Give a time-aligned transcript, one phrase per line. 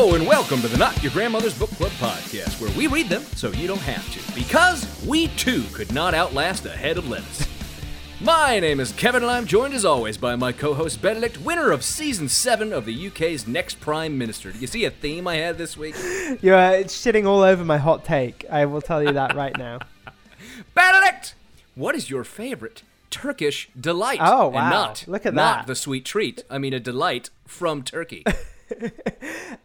[0.00, 3.20] Hello and welcome to the Not Your Grandmother's Book Club podcast, where we read them
[3.36, 7.46] so you don't have to, because we too could not outlast a head of lettuce.
[8.20, 11.84] My name is Kevin, and I'm joined as always by my co-host Benedict, winner of
[11.84, 14.50] season seven of the UK's Next Prime Minister.
[14.52, 15.94] Do you see a theme I had this week?
[16.40, 18.46] You're uh, shitting all over my hot take.
[18.50, 19.80] I will tell you that right now.
[20.74, 21.34] Benedict,
[21.74, 24.20] what is your favorite Turkish delight?
[24.22, 24.70] Oh, And wow.
[24.70, 25.66] not Look at not that.
[25.66, 26.42] the sweet treat.
[26.48, 28.24] I mean a delight from Turkey.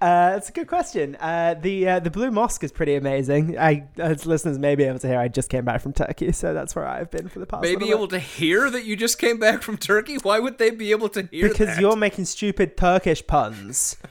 [0.02, 1.16] Uh, that's a good question.
[1.20, 3.58] Uh, the uh, the blue mosque is pretty amazing.
[3.58, 6.54] I, as listeners may be able to hear, I just came back from Turkey, so
[6.54, 7.64] that's where I've been for the past.
[7.64, 8.18] May be able bit.
[8.18, 10.18] to hear that you just came back from Turkey.
[10.18, 11.80] Why would they be able to hear because that?
[11.80, 13.96] you're making stupid Turkish puns.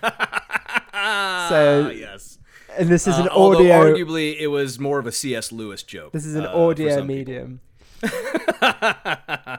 [0.95, 2.39] So- yes.
[2.77, 3.95] And this is Uh, an although audio.
[3.95, 5.53] arguably it was more of a C.S.
[5.53, 6.13] Lewis joke.
[6.13, 7.61] This is an uh, audio medium.
[8.03, 9.59] uh,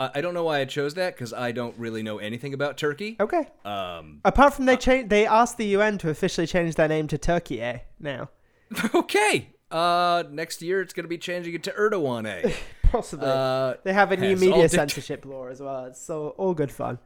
[0.00, 2.76] I I don't know why I chose that because I don't really know anything about
[2.78, 3.16] Turkey.
[3.20, 3.46] Okay.
[3.64, 7.18] Um, Apart from they change, they asked the UN to officially change their name to
[7.18, 7.60] Turkey.
[7.60, 7.78] Eh?
[8.00, 8.30] Now,
[8.94, 9.50] okay.
[9.70, 12.26] Uh, next year it's gonna be changing it to Erdogan.
[12.26, 12.52] Eh?
[12.90, 13.26] possibly.
[13.28, 15.84] Uh, they have a new media dict- censorship law as well.
[15.84, 16.98] It's so all good fun.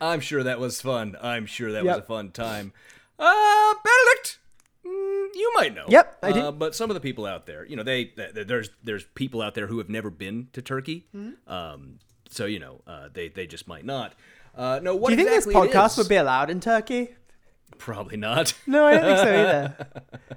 [0.00, 1.16] I'm sure that was fun.
[1.22, 1.96] I'm sure that Yep.
[1.96, 2.72] was a fun time.
[3.18, 4.38] Uh, Benedict,
[4.84, 5.86] mm, you might know.
[5.88, 6.40] Yep, I do.
[6.40, 9.40] Uh, but some of the people out there, you know, they, th there's there's people
[9.40, 11.06] out there who have never been to Turkey.
[11.14, 11.50] Mm-hmm.
[11.52, 11.98] Um,
[12.30, 14.14] so you know, uh, they they just might not.
[14.56, 17.14] Uh, no, what Do you think exactly this podcast would be allowed in Turkey?
[17.78, 18.52] Probably not.
[18.66, 19.88] No, I don't think so either.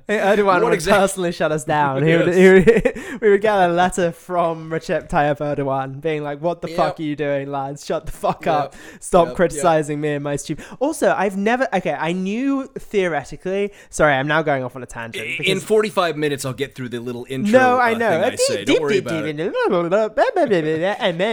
[0.10, 2.04] Erdogan What would exact- personally shut us down.
[2.04, 6.62] He would, would, we would get a letter from Recep Tayyip Erdogan being like, "What
[6.62, 7.86] the fuck are you doing, lads?
[7.86, 8.56] Shut the fuck Yep.
[8.56, 8.76] up!
[9.00, 9.36] Stop Yep.
[9.36, 11.68] criticizing me and my stupid." Also, I've never.
[11.74, 13.72] Okay, I knew theoretically.
[13.90, 15.42] Sorry, I'm now going off on a tangent.
[15.42, 17.60] In 45 minutes, I'll get through the little intro.
[17.60, 18.22] no, I uh, know.
[18.24, 18.66] I say.
[18.66, 19.40] Don't worry about it.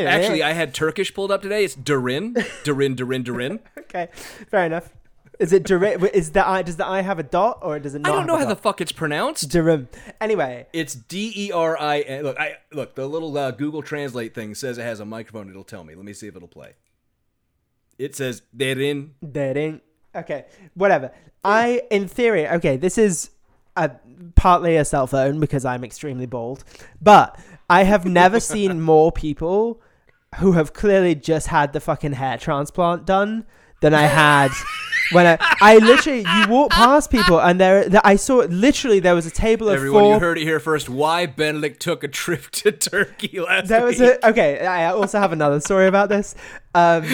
[0.06, 1.64] Actually, I had Turkish pulled up today.
[1.64, 3.60] It's Durin, Durin, Durin, Durin.
[3.78, 4.08] okay,
[4.50, 4.90] fair enough.
[5.40, 6.02] Is it direct?
[6.14, 6.60] Is the eye?
[6.60, 8.48] Does the eye have a dot or does it Not I don't know how a
[8.48, 9.48] the fuck it's pronounced.
[9.48, 9.88] Durum.
[10.20, 12.24] Anyway, It's D E R I N.
[12.24, 12.94] Look, I look.
[12.94, 15.48] The little uh, Google Translate thing says it has a microphone.
[15.48, 15.94] It'll tell me.
[15.94, 16.74] Let me see if it'll play.
[17.98, 19.10] It says Derin.
[19.32, 19.80] Dating.
[20.14, 21.10] Okay, whatever.
[21.42, 23.30] I, in theory, okay, this is
[23.76, 23.92] a,
[24.34, 26.64] partly a cell phone because I'm extremely bald,
[27.00, 27.38] but
[27.70, 29.80] I have never seen more people
[30.38, 33.46] who have clearly just had the fucking hair transplant done
[33.80, 34.50] than I had
[35.12, 39.26] when I, I literally, you walk past people and there, I saw literally there was
[39.26, 40.88] a table of Everyone, four you heard it here first.
[40.88, 44.18] Why Benedict took a trip to Turkey last there was week?
[44.22, 44.64] a okay.
[44.66, 46.34] I also have another story about this.
[46.74, 47.04] Um,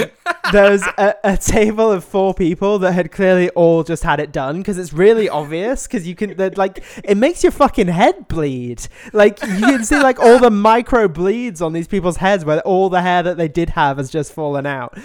[0.52, 4.32] there was a, a table of four people that had clearly all just had it
[4.32, 8.28] done because it's really obvious because you can that, like it makes your fucking head
[8.28, 8.86] bleed.
[9.12, 12.90] Like you can see like all the micro bleeds on these people's heads where all
[12.90, 14.98] the hair that they did have has just fallen out.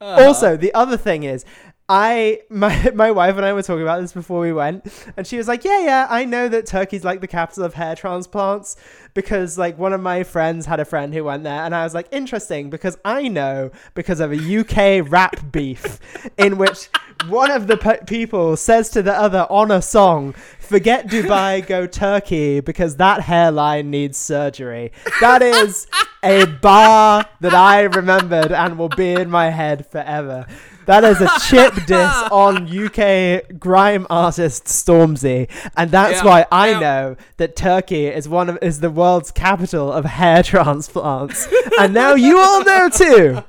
[0.00, 1.44] Also, the other thing is.
[1.90, 4.86] I my my wife and I were talking about this before we went,
[5.16, 7.96] and she was like, "Yeah, yeah, I know that Turkey's like the capital of hair
[7.96, 8.76] transplants
[9.12, 11.92] because like one of my friends had a friend who went there, and I was
[11.92, 15.98] like, interesting because I know because of a UK rap beef
[16.38, 16.88] in which
[17.26, 21.88] one of the pe- people says to the other on a song, "Forget Dubai, go
[21.88, 25.88] Turkey because that hairline needs surgery." That is
[26.22, 30.46] a bar that I remembered and will be in my head forever.
[30.90, 36.70] That is a chip diss on UK grime artist Stormzy, and that's Yeah, why I
[36.70, 36.78] yeah.
[36.80, 41.46] know that Turkey is one of is the world's capital of hair transplants,
[41.78, 43.44] and now you all know too.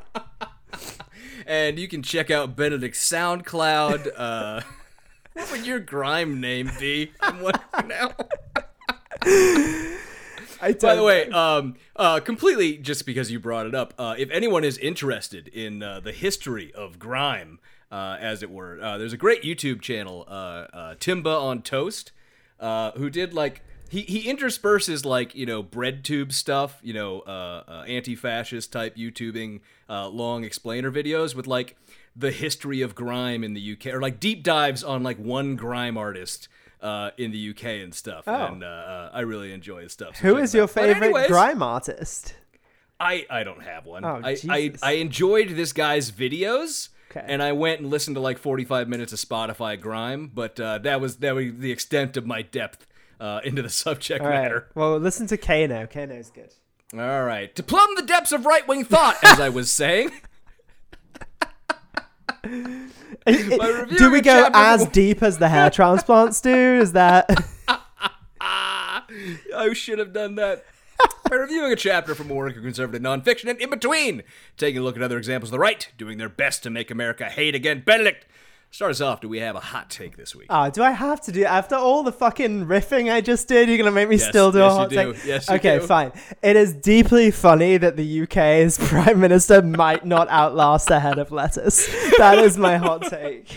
[1.48, 4.12] and you can check out Benedict's SoundCloud.
[4.16, 4.62] Uh,
[5.33, 7.12] what would your grime name be?
[7.21, 8.13] I'm wondering now.
[10.63, 14.30] I By the way, um, uh, completely just because you brought it up, uh, if
[14.30, 17.60] anyone is interested in uh, the history of grime,
[17.92, 22.12] uh, as it were, uh, there's a great YouTube channel, uh, uh, Timba on Toast,
[22.60, 27.19] uh, who did like he he intersperses like you know bread tube stuff, you know,
[27.22, 29.60] uh, uh, anti-fascist type YouTubing,
[29.90, 31.75] uh, long explainer videos with like
[32.16, 35.98] the history of grime in the UK, or like deep dives on like one grime
[35.98, 36.48] artist.
[36.81, 38.33] Uh, in the UK and stuff, Oh.
[38.48, 40.16] and uh, uh, I really enjoy his stuff.
[40.16, 40.72] so Who is your out.
[40.72, 42.33] Favorite anyways, grime artist?
[43.00, 44.04] I I don't have one.
[44.04, 46.89] Oh, I, I I enjoyed this guy's videos.
[47.12, 47.24] Okay.
[47.28, 51.00] And I went and listened to like 45 minutes of Spotify grime, but uh, that
[51.01, 52.88] was that was the extent of my depth
[53.19, 54.42] uh, into the subject All right.
[54.42, 54.68] matter.
[54.74, 55.86] Well, listen to Kano.
[55.88, 56.54] Kano's good.
[56.94, 57.54] All right.
[57.57, 60.10] To plumb the depths of right wing thought, as I was saying.
[62.44, 66.50] do we go as deep as the hair transplants do?
[66.50, 67.30] Is that
[68.40, 70.66] I should have done that.
[71.30, 74.24] By reviewing a chapter from work of conservative nonfiction and in between,
[74.58, 77.26] taking a look at other examples of the right, doing their best to make America
[77.26, 77.82] hate again.
[77.86, 78.28] Benedict,
[78.71, 79.21] start us off.
[79.21, 80.47] Do we have a hot take this week?
[80.50, 83.68] Oh, do I have to do after all the fucking riffing I just did?
[83.69, 85.13] You're gonna make me Yes, still do a yes, you hot do.
[85.13, 85.25] take?
[85.25, 85.85] Yes, you okay, do.
[85.85, 86.12] fine.
[86.41, 91.31] It is deeply funny that the UK's prime minister might not outlast a head of
[91.31, 91.88] lettuce.
[92.18, 93.47] That is my hot take.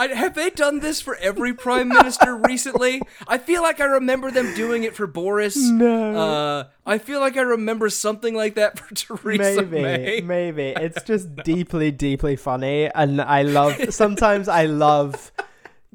[0.00, 3.02] I, have they done this for every prime minister recently?
[3.28, 5.58] I feel like I remember them doing it for Boris.
[5.58, 6.16] No.
[6.16, 10.20] Uh, I feel like I remember something like that for Theresa Maybe, May.
[10.22, 13.92] maybe it's just deeply, deeply funny, and I love.
[13.92, 15.32] Sometimes I love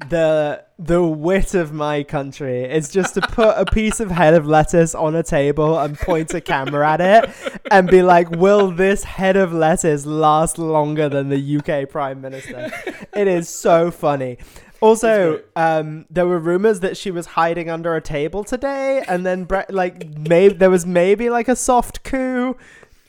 [0.08, 2.64] the the wit of my country.
[2.64, 6.34] is just to put a piece of head of lettuce on a table and point
[6.34, 7.30] a camera at it
[7.70, 12.70] and be like, "Will this head of lettuce last longer than the UK Prime Minister?"
[13.14, 14.36] It is so funny.
[14.82, 19.44] Also, um, there were rumors that she was hiding under a table today, and then
[19.44, 22.56] Bre- like maybe there was maybe like a soft coup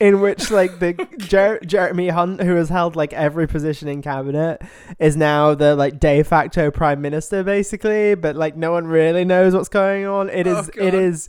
[0.00, 4.62] in which like the Jer- Jeremy Hunt, who has held like every position in cabinet,
[4.98, 8.14] is now the like de facto prime minister, basically.
[8.14, 10.28] But like no one really knows what's going on.
[10.30, 11.28] It oh, is oh, it is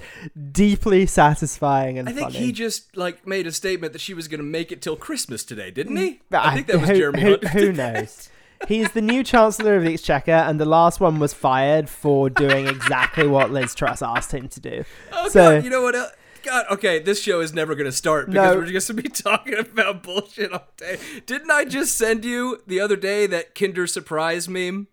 [0.52, 2.46] deeply satisfying and I think funny.
[2.46, 5.44] he just like made a statement that she was going to make it till Christmas
[5.44, 6.12] today, didn't he?
[6.12, 7.44] Mm, but I think that was who, Jeremy who, Hunt.
[7.50, 8.30] who knows?
[8.68, 12.68] He's the new Chancellor of the Exchequer, and the last one was fired for doing
[12.68, 14.84] exactly what Liz Truss asked him to do.
[15.14, 15.96] Oh so God, you know what?
[16.44, 18.60] God, okay, this show is never going to start because No.
[18.60, 20.98] we're just going to be talking about bullshit all day.
[21.26, 24.88] Didn't I just send you the other day that Kinder Surprise meme?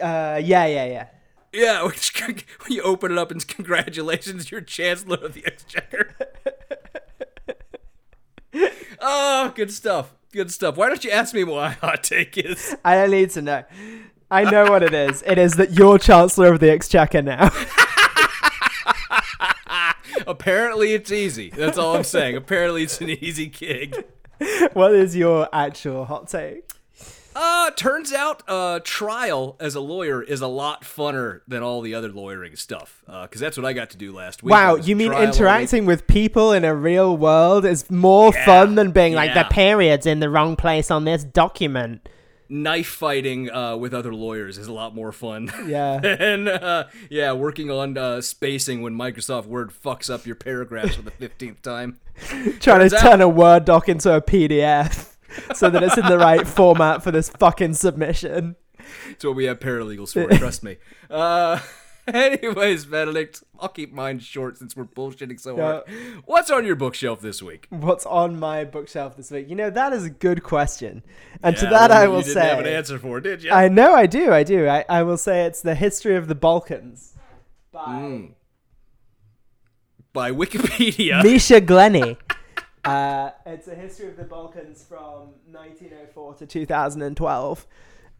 [0.00, 1.06] uh, yeah, yeah, yeah.
[1.52, 6.14] Yeah, which, when you open it up and congratulations, you're Chancellor of the Exchequer.
[9.00, 10.12] oh, good stuff.
[10.32, 10.76] Good stuff.
[10.76, 12.74] Why don't you ask me what my hot take is?
[12.84, 13.64] I don't need to know.
[14.30, 15.22] I know what it is.
[15.24, 17.50] It is that you're Chancellor of the Exchequer now.
[20.26, 21.50] Apparently, it's easy.
[21.50, 22.36] That's all I'm saying.
[22.36, 24.04] Apparently, it's an easy gig.
[24.72, 26.70] what is your actual hot take?
[27.36, 31.92] Uh, turns out, uh, trial as a lawyer is a lot funner than all the
[31.92, 33.02] other lawyering stuff.
[33.08, 34.52] Uh, because that's what I got to do last week.
[34.52, 35.34] Wow, you mean trial all week.
[35.34, 39.42] interacting with people in a real world is more fun than being like yeah.
[39.42, 42.08] the period's in the wrong place on this document?
[42.48, 45.50] Knife fighting uh, with other lawyers is a lot more fun.
[45.66, 46.00] Yeah.
[46.04, 51.02] and uh, yeah, working on uh, spacing when Microsoft Word fucks up your paragraphs for
[51.02, 52.00] the fifteenth time.
[52.28, 55.14] Trying to Turns out- turn a Word doc into a PDF
[55.54, 58.56] so that it's in the right format for this fucking submission.
[59.10, 60.28] It's what we have paralegals for.
[60.36, 60.76] trust me.
[62.12, 65.84] Anyways, Benedict, I'll keep mine short since we're bullshitting so hard.
[66.26, 67.66] What's on your bookshelf this week?
[67.70, 69.48] What's on my bookshelf this week?
[69.48, 71.02] You know, that is a good question.
[71.42, 72.46] And to Yeah, that, well, I you will didn't say.
[72.46, 73.50] have an answer for, did you?
[73.50, 74.68] I know I do, I do.
[74.68, 77.14] I, I will say it's the history of the Balkans
[77.72, 78.30] by Mm.
[80.12, 81.22] By Wikipedia.
[81.24, 82.16] Misha Glenny.
[82.84, 87.66] Uh, it's a history of the Balkans from 1904 to 2012,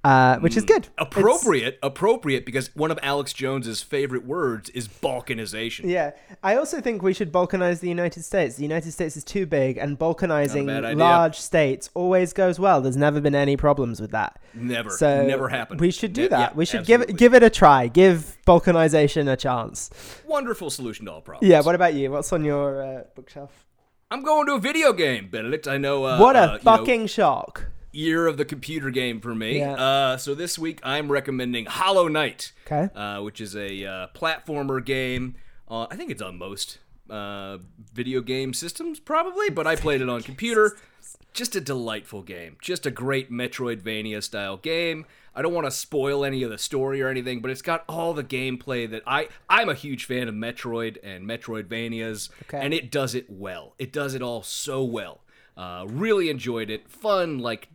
[0.04, 0.84] uh, which is good.
[0.84, 5.90] It's- appropriate, appropriate, because one of Alex Jones's favorite words is balkanization.
[5.90, 6.10] yeah,
[6.42, 8.56] I also think we should balkanize the United States.
[8.56, 12.80] The United States is too big, and balkanizing large states always goes well.
[12.80, 14.38] There's never been any problems with that.
[14.54, 15.80] Never, So never happened.
[15.80, 16.38] We should do Ne- that.
[16.52, 17.18] yeah, we should give it absolutely.
[17.18, 17.88] give it a try.
[17.88, 19.90] Give balkanization a chance.
[20.26, 21.48] wonderful solution to all problems.
[21.50, 21.60] Yeah.
[21.62, 22.10] What about you?
[22.10, 23.66] What's on your uh, bookshelf?
[24.10, 25.66] I'm going to a video game, Benedict.
[25.66, 26.04] I know.
[26.04, 27.66] Uh, what uh, a know, fucking shock!
[27.94, 29.58] Year of the computer game for me.
[29.58, 29.72] Yeah.
[29.74, 32.92] Uh, so this week I'm recommending Hollow Knight, Okay.
[32.94, 35.36] uh, which is a uh, platformer game.
[35.68, 37.58] Uh, I think it's on most uh,
[37.92, 40.76] video game systems, probably, but I played it on computer.
[41.32, 42.56] Just a delightful game.
[42.62, 45.04] Just a great Metroidvania style game.
[45.34, 48.14] I don't want to spoil any of the story or anything, but it's got all
[48.14, 52.60] the gameplay that I I'm a huge fan of Metroid and Metroidvanias, Okay.
[52.64, 53.74] and it does it well.
[53.78, 55.22] It does it all so well.
[55.56, 56.88] Uh, really enjoyed it.
[56.88, 57.68] Fun, like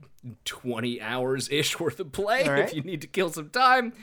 [0.46, 2.66] 20 hours ish worth of play right.
[2.66, 3.94] if you need to kill some time.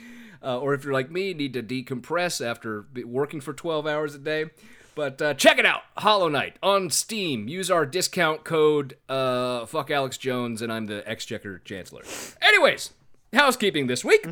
[0.43, 4.19] Uh, or if you're like me, need to decompress after working for 12 hours a
[4.19, 4.45] day.
[4.93, 7.47] But uh, check it out, Hollow Knight on Steam.
[7.47, 12.01] Use our discount code, uh, fuck Alex Jones, and I'm the Exchequer Chancellor.
[12.41, 12.93] Anyways,
[13.31, 14.25] housekeeping this week.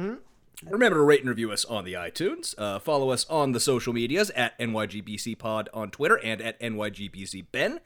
[0.64, 2.56] Remember to rate and review us on the iTunes.
[2.58, 7.46] Uh, follow us on the social medias at NYGBC Pod on Twitter and at NYGBC
[7.52, 7.80] Ben.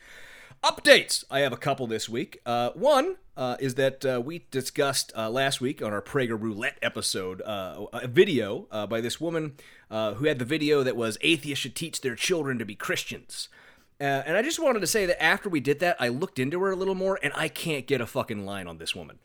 [0.63, 1.23] Updates.
[1.31, 2.41] I have a couple this week.
[2.45, 6.77] Uh, one uh, is that uh, we discussed uh, last week on our Prager Roulette
[6.81, 9.53] episode uh, a video uh, by this woman
[9.89, 13.47] who had the video that was atheists should teach their children to be Christians.
[14.01, 16.71] And I just wanted to say that after we did that, I looked into her
[16.71, 19.19] a little more, and I can't get a fucking line on this woman.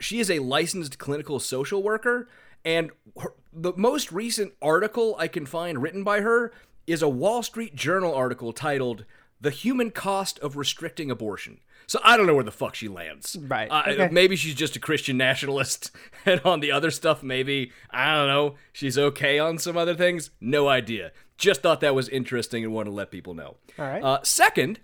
[0.00, 2.28] She is a licensed clinical social worker,
[2.64, 2.90] and
[3.20, 6.52] her, the most recent article I can find written by her
[6.86, 9.04] is a Wall Street Journal article titled
[9.44, 13.36] "The Human Cost of Restricting Abortion." So I don't know where the fuck she lands.
[13.40, 14.08] Right, Uh, okay.
[14.10, 15.90] Maybe she's just a Christian nationalist,
[16.26, 18.54] and on the other stuff, maybe I don't know.
[18.72, 20.30] She's okay on some other things.
[20.40, 21.12] No idea.
[21.36, 23.56] Just thought that was interesting and wanted to let people know.
[23.78, 24.02] All right.
[24.02, 24.80] Uh, second,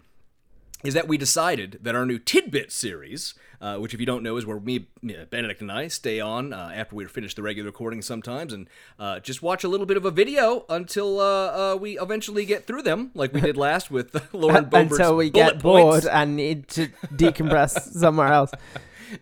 [0.84, 4.36] is that we decided that our new tidbit series, uh, which if you don't know
[4.36, 7.68] is where me, uh, Benedict, and I stay on uh, after we finish the regular
[7.68, 8.68] recording sometimes, and
[8.98, 12.66] uh, just watch a little bit of a video until uh, uh, we eventually get
[12.66, 15.62] through them, like we did last with Lauren Boebert's Until we get points.
[15.62, 18.52] bored and need to decompress somewhere else.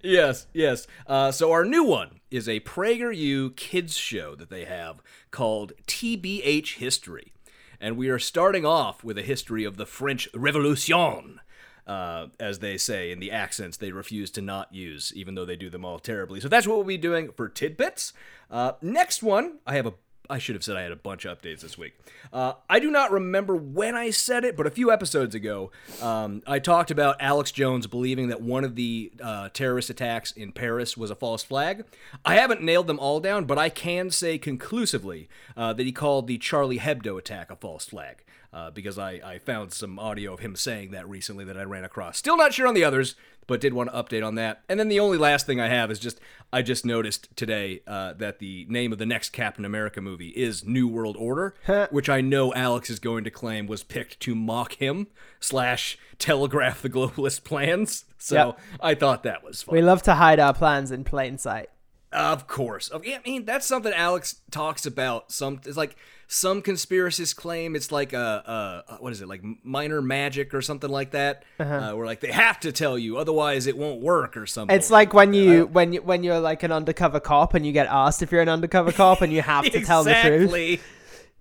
[0.03, 0.87] yes, yes.
[1.07, 5.01] Uh, so our new one is a PragerU kids show that they have
[5.31, 7.33] called TBH History,
[7.81, 11.41] and we are starting off with a history of the French Revolution.
[11.89, 15.57] Uh, as they say in the accents they refuse to not use, even though they
[15.57, 16.39] do them all terribly.
[16.39, 18.13] So that's what we'll be doing for tidbits.
[18.51, 19.95] Uh, next one, I have a
[20.31, 21.95] I should have said I had a bunch of updates this week.
[22.33, 25.71] Uh, I do not remember when I said it, but a few episodes ago,
[26.03, 30.53] um, I talked about Alex Jones believing that one of the uh, terrorist attacks in
[30.53, 31.85] Paris was a false flag.
[32.25, 36.27] I haven't nailed them all down, but I can say conclusively uh, that he called
[36.27, 38.23] the Charlie Hebdo attack a false flag.
[38.59, 41.85] Uh, because I, I found some audio of him saying that recently that I ran
[41.85, 42.19] across.
[42.19, 43.15] Still not sure on the others,
[43.47, 44.63] but did want to update on that.
[44.69, 46.19] And then the only last thing I have is just
[46.53, 50.65] I just noticed today uh, that the name of the next Captain America movie is
[50.67, 51.55] New World Order,
[51.91, 55.07] which I know Alex is going to claim was picked to mock him
[55.39, 58.07] slash telegraph the globalist plans.
[58.19, 58.61] So Yep.
[58.81, 59.77] I thought that was fun.
[59.77, 61.71] We love to hide our plans in plain sight.
[62.13, 62.91] Of course.
[62.93, 65.31] I mean, that's something Alex talks about.
[65.31, 65.97] Some it's like
[66.27, 70.91] some conspiracists claim it's like a, a what is it like minor magic or something
[70.91, 71.45] like that.
[71.59, 74.75] uh where like they have to tell you, otherwise it won't work or something.
[74.75, 77.87] It's like when you when you when you're like an undercover cop and you get
[77.89, 80.83] asked if you're an undercover cop and you have to tell the truth.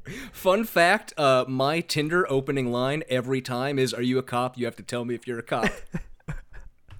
[0.31, 4.57] Fun fact: uh, my Tinder opening line every time is, "Are you a cop?
[4.57, 5.69] You have to tell me if you're a cop."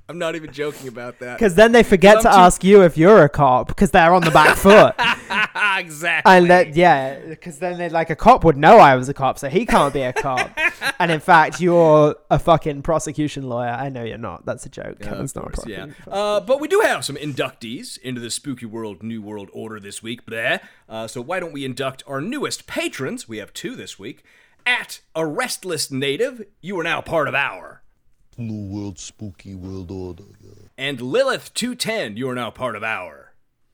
[0.10, 1.38] I'm not even joking about that.
[1.38, 4.24] Because then they forget to too- ask you if you're a cop because they're on
[4.24, 4.96] the back foot.
[5.78, 6.32] exactly.
[6.34, 9.38] And that, yeah, because then they like a cop would know I was a cop,
[9.38, 10.52] so he can't be a cop.
[11.00, 13.70] and in fact, you're a fucking prosecution lawyer.
[13.70, 14.46] I know you're not.
[14.46, 15.00] That's a joke.
[15.00, 15.88] Kevin's not a course, yeah.
[16.08, 20.02] Uh, but we do have some inductees into the Spooky World New World Order this
[20.02, 20.26] week.
[20.26, 20.62] Bleh.
[20.88, 23.28] Uh, so why don't we induct our newest patrons?
[23.28, 24.24] We have two this week.
[24.66, 27.84] At a restless native, you are now part of our.
[28.38, 30.24] New World Spooky World Order.
[30.42, 30.52] yeah.
[30.78, 33.34] And Lilith 210, you are now part of our.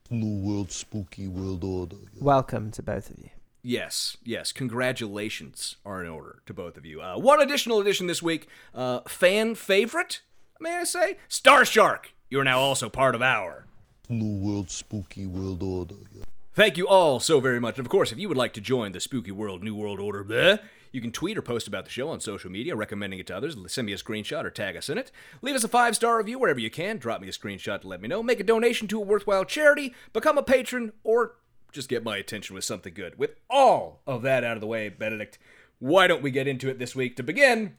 [0.10, 1.98] New World Spooky World Order.
[2.16, 2.24] yeah.
[2.24, 3.30] Welcome to both of you.
[3.62, 4.52] Yes, yes.
[4.52, 7.02] Congratulations are in order to both of you.
[7.02, 8.48] Uh, one additional addition this week.
[8.74, 10.22] Uh, fan favorite,
[10.60, 11.18] may I say?
[11.28, 13.66] Star Shark, you are now also part of our.
[14.10, 15.96] New World Spooky World Order.
[16.16, 16.24] yeah.
[16.54, 17.78] Thank you all so very much.
[17.80, 20.24] And of course, if you would like to join the Spooky World New World Order,
[20.24, 20.60] bleh,
[20.94, 23.58] you can tweet or post about the show on social media, recommending it to others.
[23.68, 25.12] Send me a screenshot or tag us in it.
[25.42, 26.98] Leave us a five star review wherever you can.
[26.98, 28.22] Drop me a screenshot to let me know.
[28.22, 29.94] Make a donation to a worthwhile charity.
[30.14, 31.36] Become a patron, or
[31.72, 33.18] just get my attention with something good.
[33.18, 35.40] With all of that out of the way, Benedict,
[35.80, 37.78] why don't we get into it this week to begin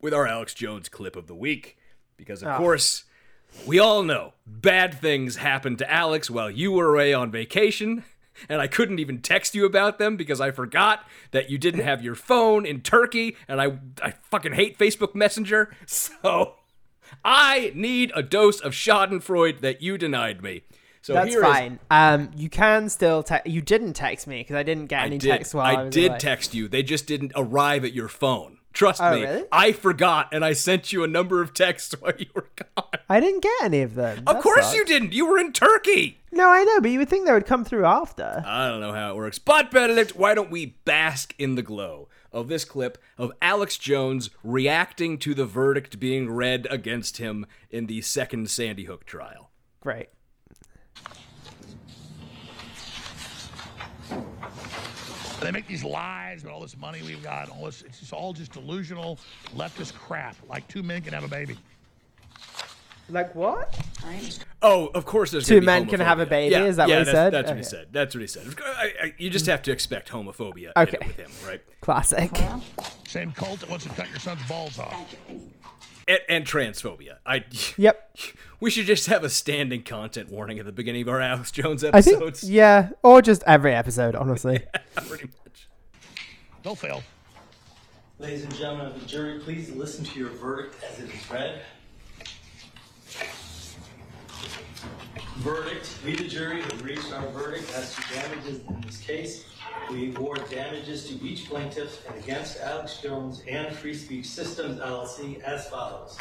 [0.00, 1.78] with our Alex Jones clip of the week?
[2.18, 2.58] Because, of ah.
[2.58, 3.04] course,
[3.66, 8.04] we all know bad things happened to Alex while you were away on vacation,
[8.48, 12.02] and I couldn't even text you about them because I forgot that you didn't have
[12.02, 15.74] your phone in Turkey, and I, I fucking hate Facebook Messenger.
[15.86, 16.54] So
[17.24, 20.62] I need a dose of Schadenfreude that you denied me.
[21.02, 21.78] So That's here is- fine.
[21.90, 23.46] Um, you can still text.
[23.48, 25.28] You didn't text me because I didn't get I any did.
[25.28, 26.18] text while I, I did away.
[26.18, 26.68] text you.
[26.68, 28.58] They just didn't arrive at your phone.
[28.72, 29.22] Trust Oh, me.
[29.22, 29.44] really?
[29.52, 32.86] I forgot, and I sent you a number of texts while you were gone.
[33.08, 34.18] I didn't get any of them.
[34.26, 34.76] Of That course sucks.
[34.76, 35.12] you didn't.
[35.12, 36.18] You were in Turkey.
[36.32, 38.42] No, I know, but you would think they would come through after.
[38.46, 39.38] I don't know how it works.
[39.38, 44.30] But Benedict, why don't we bask in the glow of this clip of Alex Jones
[44.42, 49.50] reacting to the verdict being read against him in the second Sandy Hook trial?
[49.80, 50.08] Great.
[55.44, 57.82] They make these lies about all this money we've got, all this.
[57.82, 59.18] It's just all just delusional
[59.56, 60.36] leftist crap.
[60.48, 61.56] Like two men can have a baby.
[63.08, 63.76] Like what?
[64.62, 65.32] Oh, of course.
[65.32, 66.52] There's Two gonna be men can have a baby?
[66.52, 67.32] Yeah, Is that what he that's, said?
[67.32, 67.68] That's what he Okay.
[67.68, 67.86] said.
[67.92, 68.54] That's what he said.
[68.64, 70.96] I, I, you just have to expect homophobia Okay.
[71.00, 71.60] in it with him, right?
[71.80, 72.30] Classic.
[73.08, 75.14] Same cult that wants to cut your son's balls off.
[76.08, 77.16] And, and transphobia.
[77.26, 77.44] I
[77.76, 78.16] Yep.
[78.60, 81.82] We should just have a standing content warning at the beginning of our Alex Jones
[81.82, 82.48] I think, episodes.
[82.48, 84.60] yeah, or just every episode, honestly.
[85.08, 85.68] Pretty much.
[86.62, 87.02] Go, Phil.
[88.20, 91.60] Ladies and gentlemen of the jury, please listen to your verdict as it is read.
[95.42, 95.98] Verdict.
[96.04, 99.44] We, the jury, have reached our verdict as to damages in this case.
[99.90, 105.40] We award damages to each plaintiff and against Alex Jones and Free Speech Systems LLC
[105.42, 106.16] as follows.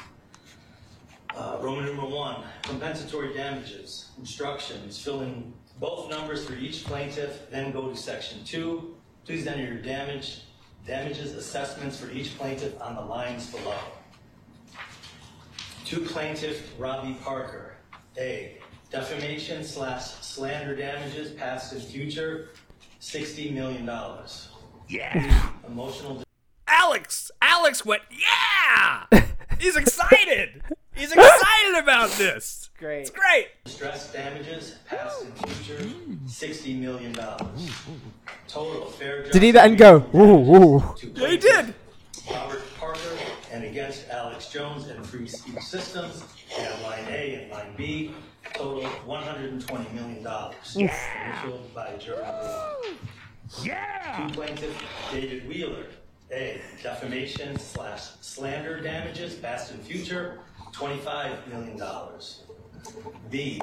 [1.35, 7.71] Uh, Roman numeral one, compensatory damages, instructions, fill in both numbers for each plaintiff, then
[7.71, 8.95] go to section two.
[9.25, 10.45] Please enter your damage,
[10.87, 13.77] damages assessments for each plaintiff on the lines below.
[15.85, 17.75] To plaintiff Robbie Parker,
[18.17, 18.60] A,
[18.91, 22.49] defamation slash slander damages past and future,
[22.99, 24.49] sixty million dollars.
[24.87, 25.49] Yeah.
[25.65, 26.21] Emotional
[26.67, 27.31] Alex!
[27.41, 29.05] Alex went, yeah!
[29.59, 30.61] He's excited!
[30.93, 32.69] He's excited about this!
[32.77, 33.01] Great.
[33.01, 33.47] It's great!
[33.65, 35.89] Stress damages past and future,
[36.25, 37.71] sixty million dollars.
[38.47, 40.95] Total fair Did he then go, ooh, ooh?
[40.97, 41.73] to Yeah, he did!
[42.29, 43.17] Robert Parker
[43.51, 46.23] and against Alex Jones and Free Speech Systems,
[46.57, 48.11] and line A and line B,
[48.53, 50.75] total one hundred and twenty million dollars.
[50.75, 52.71] Initialed by jury number.
[53.63, 54.27] Yeah.
[54.27, 54.81] To plaintiff
[55.11, 55.85] David Wheeler,
[56.31, 60.39] A, defamation slash slander damages past and future,
[60.71, 62.43] twenty-five million dollars.
[63.29, 63.61] B,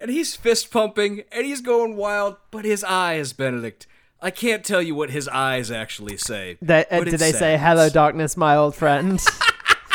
[0.00, 3.86] And he's fist pumping and he's going wild, but his eyes, Benedict.
[4.20, 6.58] I can't tell you what his eyes actually say.
[6.60, 9.20] They, uh, did it they say, hello, darkness, my old friend?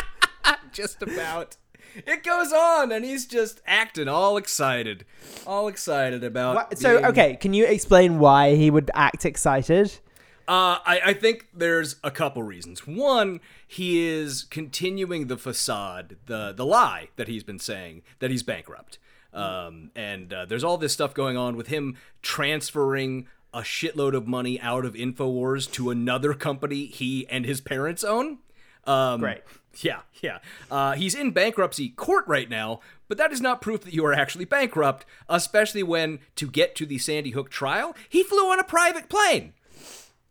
[0.71, 1.57] Just about.
[1.95, 5.05] It goes on, and he's just acting all excited,
[5.45, 6.55] all excited about.
[6.55, 9.99] What- so, being- okay, can you explain why he would act excited?
[10.47, 12.85] Uh, I, I think there's a couple reasons.
[12.85, 18.43] One, he is continuing the facade, the the lie that he's been saying that he's
[18.43, 18.99] bankrupt.
[19.33, 24.27] Um, and uh, there's all this stuff going on with him transferring a shitload of
[24.27, 28.39] money out of Infowars to another company he and his parents own.
[28.85, 29.41] Um, Great.
[29.81, 30.39] Yeah, yeah.
[30.69, 34.13] Uh, he's in bankruptcy court right now, but that is not proof that you are
[34.13, 38.63] actually bankrupt, especially when, to get to the Sandy Hook trial, he flew on a
[38.63, 39.53] private plane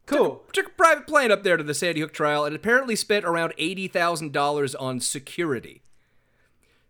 [0.06, 0.42] Cool.
[0.52, 3.52] took a private plane up there to the Sandy Hook trial and apparently spent around
[3.58, 5.82] eighty thousand dollars on security.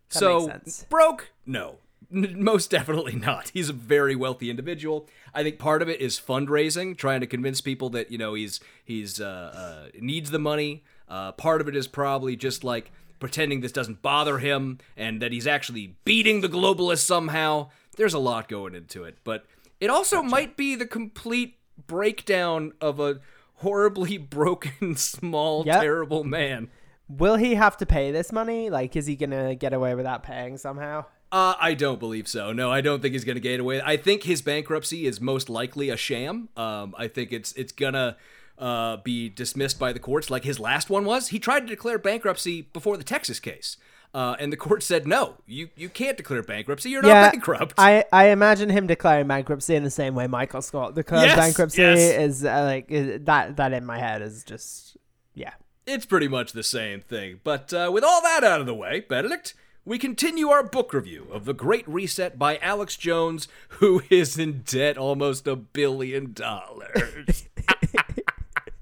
[0.09, 0.85] so makes sense.
[0.89, 1.29] broke?
[1.45, 1.77] No,
[2.13, 3.49] N- most definitely not.
[3.53, 5.07] He's a very wealthy individual.
[5.33, 8.59] I think part of it is fundraising, trying to convince people that you know he's
[8.83, 10.83] he's uh, uh, needs the money.
[11.13, 15.31] Uh, part of it is probably just like pretending this doesn't bother him and that
[15.31, 17.69] he's actually beating the globalists somehow.
[17.97, 19.45] There's a lot going into it, but
[19.79, 23.19] it also might be the complete breakdown of a
[23.57, 25.81] horribly broken, small, Yep.
[25.81, 26.69] terrible man.
[27.07, 28.69] Will he have to pay this money?
[28.71, 31.05] Like, is he gonna get away without paying somehow?
[31.31, 32.51] Uh, I don't believe so.
[32.53, 33.81] No, I don't think he's going to get away.
[33.83, 36.49] I think his bankruptcy is most likely a sham.
[36.55, 38.17] Um, I think it's it's gonna
[38.57, 41.29] uh, be dismissed by the courts, like his last one was.
[41.29, 43.77] He tried to declare bankruptcy before the Texas case,
[44.13, 45.35] uh, and the court said no.
[45.45, 46.89] You you can't declare bankruptcy.
[46.89, 47.73] You're not bankrupt.
[47.77, 51.81] I, I imagine him declaring bankruptcy in the same way Michael Scott declared Yes, bankruptcy
[51.81, 51.99] yes.
[51.99, 54.97] is uh, like is, that that in my head is just
[55.33, 55.53] yeah.
[55.85, 57.41] It's pretty much the same thing.
[57.43, 61.27] But uh, with all that out of the way, Benedict, we continue our book review
[61.29, 67.49] of The Great Reset by Alex Jones, who is in debt almost a billion dollars.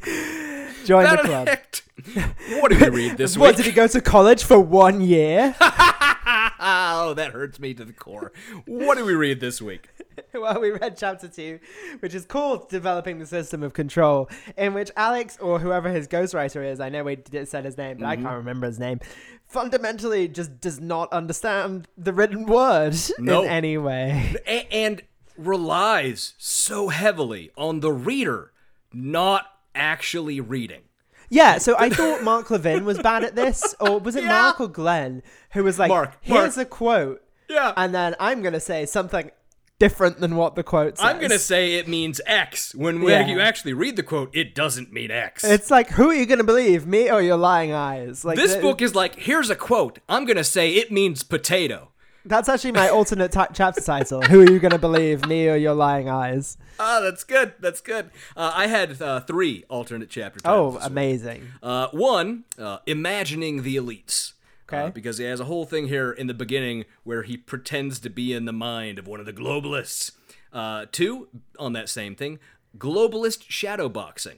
[0.85, 1.49] Join the club.
[2.61, 3.57] What did we read this What week?
[3.57, 5.55] did he go to college for one year?
[5.61, 8.31] oh, that hurts me to the core.
[8.65, 9.89] What did we read this week?
[10.33, 11.59] well, we read chapter two,
[11.99, 16.65] which is called "Developing the System of Control," in which Alex or whoever his ghostwriter
[16.69, 18.25] is—I know we did said his name, but I Mm-hmm.
[18.25, 23.43] can't remember his name—fundamentally just does not understand the written word No.
[23.43, 24.35] in any way.
[24.71, 25.01] And
[25.37, 28.51] relies so heavily on the reader
[28.93, 30.81] not actually reading.
[31.29, 34.41] Yeah, so I thought Mark Levin was bad at this, or was it Yeah.
[34.41, 36.67] Mark or Glenn who was like, Mark, "Here's Mark.
[36.67, 37.71] a quote," Yeah.
[37.77, 39.31] and then I'm gonna say something
[39.79, 41.05] different than what the quote says.
[41.07, 43.33] I'm going to say it means X when when Yeah.
[43.33, 45.43] you actually read the quote, it doesn't mean X.
[45.43, 48.23] It's like, who are you gonna believe, me or your lying eyes?
[48.23, 49.97] Like this th- book is like, here's a quote.
[50.07, 51.89] I'm going to say it means potato.
[52.25, 54.21] That's actually my alternate chapter title.
[54.21, 56.57] Who are you gonna believe, me or your lying eyes?
[56.79, 57.53] Ah, that's good.
[57.59, 58.11] That's good.
[58.37, 60.75] Uh, I had uh, three alternate chapter Oh, titles.
[60.75, 60.83] week.
[60.85, 61.47] amazing!
[61.63, 64.33] Uh, one, uh, imagining the elites.
[64.69, 64.83] Okay.
[64.83, 68.09] Uh, because he has a whole thing here in the beginning where he pretends to
[68.09, 70.11] be in the mind of one of the globalists.
[70.53, 71.27] Uh, two,
[71.59, 72.39] on that same thing,
[72.77, 74.37] globalist shadowboxing.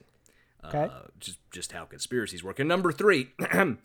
[0.66, 0.86] Okay.
[0.86, 2.58] Uh, just just how conspiracies work.
[2.60, 3.30] And number three,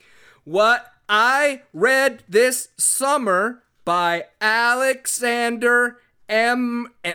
[0.45, 5.97] what I read this summer by Alexander
[6.29, 6.89] M.
[7.03, 7.15] M-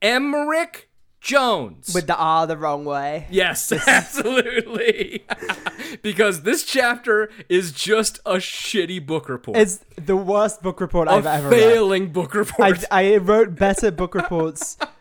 [0.00, 0.88] Emerick
[1.20, 1.92] Jones.
[1.92, 3.26] With the R the wrong way.
[3.28, 5.24] Yes, absolutely.
[6.02, 9.58] because this chapter is just a shitty book report.
[9.58, 11.58] It's the worst book report I've ever read.
[11.58, 12.84] failing book report.
[12.92, 14.76] I, I wrote better book reports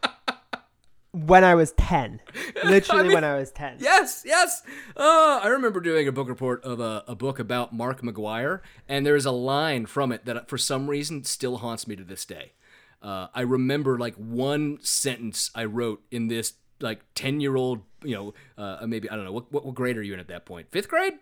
[1.12, 2.22] when I was 10.
[2.64, 3.78] Literally mean, when I was 10.
[3.80, 4.62] Yes, yes.
[4.96, 9.06] Uh, I remember doing a book report of a, a book about Mark McGwire, and
[9.06, 12.26] there is a line from it that for some reason still haunts me to this
[12.26, 12.54] day.
[13.02, 18.16] Uh, I remember like one sentence I wrote in this like 10 year old, you
[18.16, 20.72] know, uh, maybe, I don't know, what, what, grade are you in at that point?
[20.72, 21.14] Fifth grade?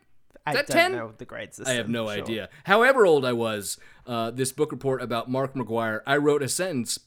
[0.45, 0.91] I Is that don't 10?
[0.91, 1.73] know the grade system.
[1.73, 2.21] I have no sure.
[2.21, 2.49] idea.
[2.65, 6.99] However old I was, uh, this book report about Mark McGwire, I wrote a sentence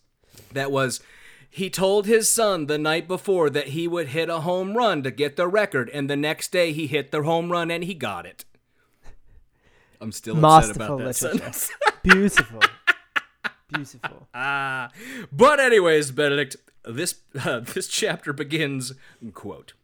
[0.52, 1.00] that was
[1.54, 5.10] he told his son the night before that he would hit a home run to
[5.10, 8.24] get the record, and the next day he hit the home run and he got
[8.24, 8.46] it.
[10.00, 11.68] I'm still upset Masterful about that.
[12.02, 12.60] Beautiful.
[13.68, 14.28] Beautiful.
[14.34, 14.90] Ah,
[15.30, 18.94] but anyways, Benedict, this uh, this chapter begins
[19.34, 19.74] quote.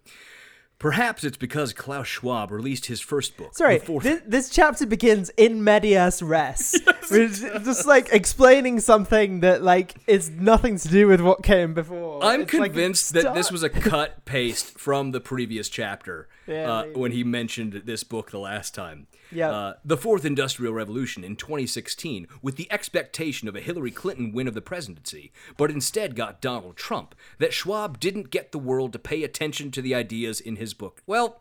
[0.78, 3.56] Perhaps it's because Klaus Schwab released his first book.
[3.56, 9.40] Sorry, Fourth- this, this chapter begins in medias res, which is just like explaining something
[9.40, 12.22] that like is nothing to do with what came before.
[12.22, 16.70] I'm It's like, convinced that this was a cut paste from the previous chapter Yeah,
[16.72, 19.08] uh, when he mentioned this book the last time.
[19.30, 19.50] Yeah.
[19.50, 24.48] Uh, the Fourth Industrial Revolution in 2016, with the expectation of a Hillary Clinton win
[24.48, 28.98] of the presidency, but instead got Donald Trump, that Schwab didn't get the world to
[28.98, 31.02] pay attention to the ideas in his book.
[31.06, 31.40] Well,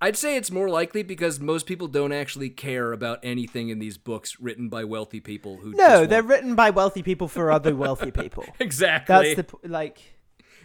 [0.00, 3.96] I'd say it's more likely because most people don't actually care about anything in these
[3.98, 8.10] books written by wealthy people who No, they're written by wealthy people for other wealthy
[8.22, 8.44] people.
[8.58, 10.16] exactly That's the like.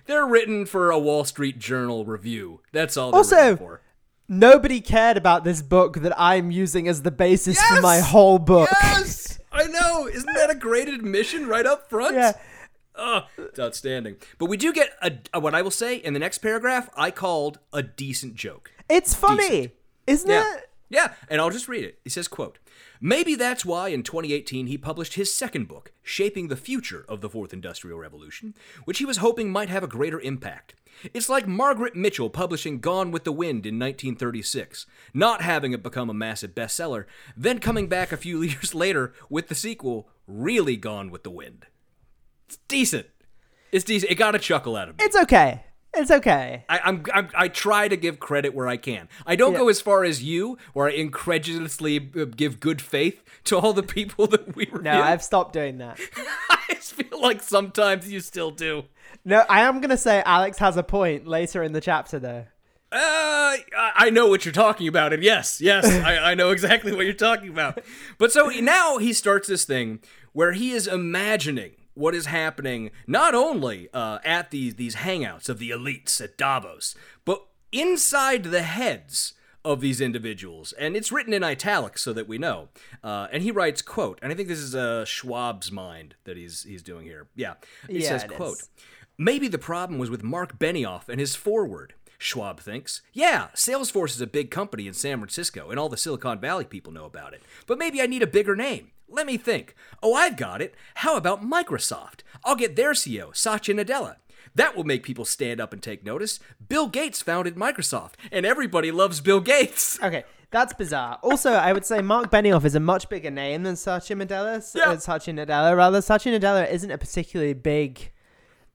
[0.05, 2.61] They're written for a Wall Street Journal review.
[2.71, 3.81] That's all they're Also, written for.
[4.29, 8.69] Nobody cared about this book that I'm using as the basis for my whole book.
[8.81, 10.07] Yes, I know.
[10.07, 12.15] Isn't that a great admission right up front?
[12.15, 12.33] Yeah.
[12.95, 14.17] Oh, it's outstanding.
[14.37, 16.89] But we do get a, a- what I will say in the next paragraph.
[16.97, 18.71] I called a decent joke.
[18.89, 19.71] It's funny, Decent.
[20.07, 20.55] isn't Yeah.
[20.55, 20.69] it?
[20.89, 21.99] Yeah, and I'll just read it.
[22.03, 22.57] He says, quote,
[22.99, 27.29] Maybe that's why in 2018 he published his second book, Shaping the Future of the
[27.29, 28.53] Fourth Industrial Revolution,
[28.85, 30.73] which he was hoping might have a greater impact.
[31.13, 36.09] It's like Margaret Mitchell publishing Gone with the Wind in 1936, not having it become
[36.09, 37.05] a massive bestseller,
[37.35, 41.67] then coming back a few years later with the sequel, Really Gone with the Wind.
[42.47, 43.07] It's decent.
[43.71, 44.11] It's decent.
[44.11, 45.05] It got a chuckle out of me.
[45.05, 45.65] It's okay.
[45.97, 46.63] It's okay.
[46.69, 49.09] I, I'm, I'm I try to give credit where I can.
[49.25, 49.59] I don't Yeah.
[49.59, 53.83] go as far as you, where I incredulously uh, give good faith to all the
[53.83, 54.81] people that we review.
[54.81, 55.99] No, I've stopped doing that.
[56.49, 58.83] I just feel like sometimes you still do.
[59.25, 62.45] No, I am gonna say Alex has a point later in the chapter, though.
[62.89, 66.93] Uh, I I know what you're talking about, and yes, yes, I, I know exactly
[66.93, 67.81] what you're talking about.
[68.17, 69.99] But so now he starts this thing
[70.31, 75.59] where he is imagining what is happening not only uh, at these these hangouts of
[75.59, 79.33] the elites at Davos, but inside the heads
[79.65, 82.69] of these individuals, and it's written in italics so that we know.
[83.03, 86.63] Uh, and he writes, "quote," and I think this is uh, Schwab's mind that he's
[86.63, 87.27] he's doing here.
[87.35, 87.55] Yeah,
[87.89, 88.69] he Yeah, says, it "quote." is.
[89.17, 91.95] Maybe the problem was with Mark Benioff and his foreword.
[92.19, 93.01] Schwab thinks.
[93.13, 96.93] Yeah, Salesforce is a big company in San Francisco, and all the Silicon Valley people
[96.93, 97.41] know about it.
[97.67, 98.91] But maybe I need a bigger name.
[99.09, 99.75] Let me think.
[100.03, 100.75] Oh, I've got it.
[100.95, 102.21] How about Microsoft?
[102.43, 104.17] I'll get their CEO, Satya Nadella.
[104.55, 106.39] That will make people stand up and take notice.
[106.67, 109.99] Bill Gates founded Microsoft, and everybody loves Bill Gates.
[110.03, 111.19] Okay, that's bizarre.
[111.21, 114.75] Also, I would say Mark Benioff is a much bigger name than Satya Nadella.
[114.75, 114.91] Yeah.
[114.91, 116.01] uh, Satya Nadella, rather.
[116.01, 118.11] Satya Nadella isn't a particularly big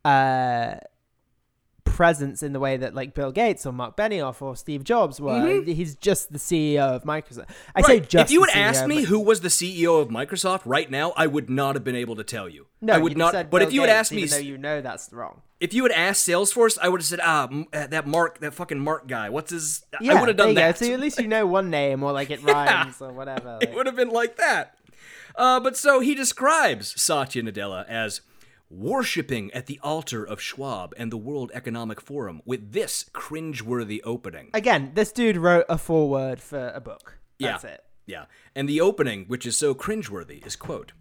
[0.04, 0.74] uh,
[1.92, 5.62] presence in the way that like Bill Gates or Mark Benioff or Steve Jobs were.
[5.62, 7.50] He's just the CEO of Microsoft.
[7.74, 8.30] I say just.
[8.30, 11.26] if you had CEO, asked me who was the CEO of Microsoft right now, I
[11.26, 12.66] would not have been able to tell you.
[12.80, 13.32] no, I would not.
[13.32, 15.42] Said but Bill if you had Gates, asked me, though you know that's wrong.
[15.60, 18.80] if you had asked Salesforce, I would have said, ah, uh, that Mark, that fucking
[18.80, 19.28] Mark guy.
[19.30, 19.84] What's his?
[20.00, 20.78] Yeah, I would have done that.
[20.78, 20.86] Go.
[20.86, 23.58] So at least you know one name or like it rhymes or whatever.
[23.60, 24.78] it would have been like that.
[25.34, 28.20] Uh, but so he describes Satya Nadella as
[28.72, 34.50] worshipping at the altar of Schwab and the World Economic Forum with this cringeworthy opening.
[34.54, 37.18] Again, this dude wrote a foreword for a book.
[37.38, 37.70] That's yeah.
[37.70, 37.84] it.
[38.06, 38.24] Yeah.
[38.54, 40.92] And the opening, which is so cringeworthy, is quote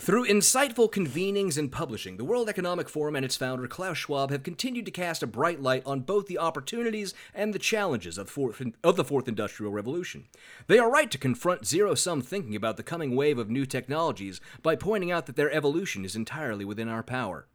[0.00, 4.44] Through insightful convenings and publishing, the World Economic Forum and its founder, Klaus Schwab, have
[4.44, 8.62] continued to cast a bright light on both the opportunities and the challenges of, fourth,
[8.84, 10.26] of the Fourth Industrial Revolution.
[10.68, 14.40] They are right to confront zero sum thinking about the coming wave of new technologies
[14.62, 17.48] by pointing out that their evolution is entirely within our power.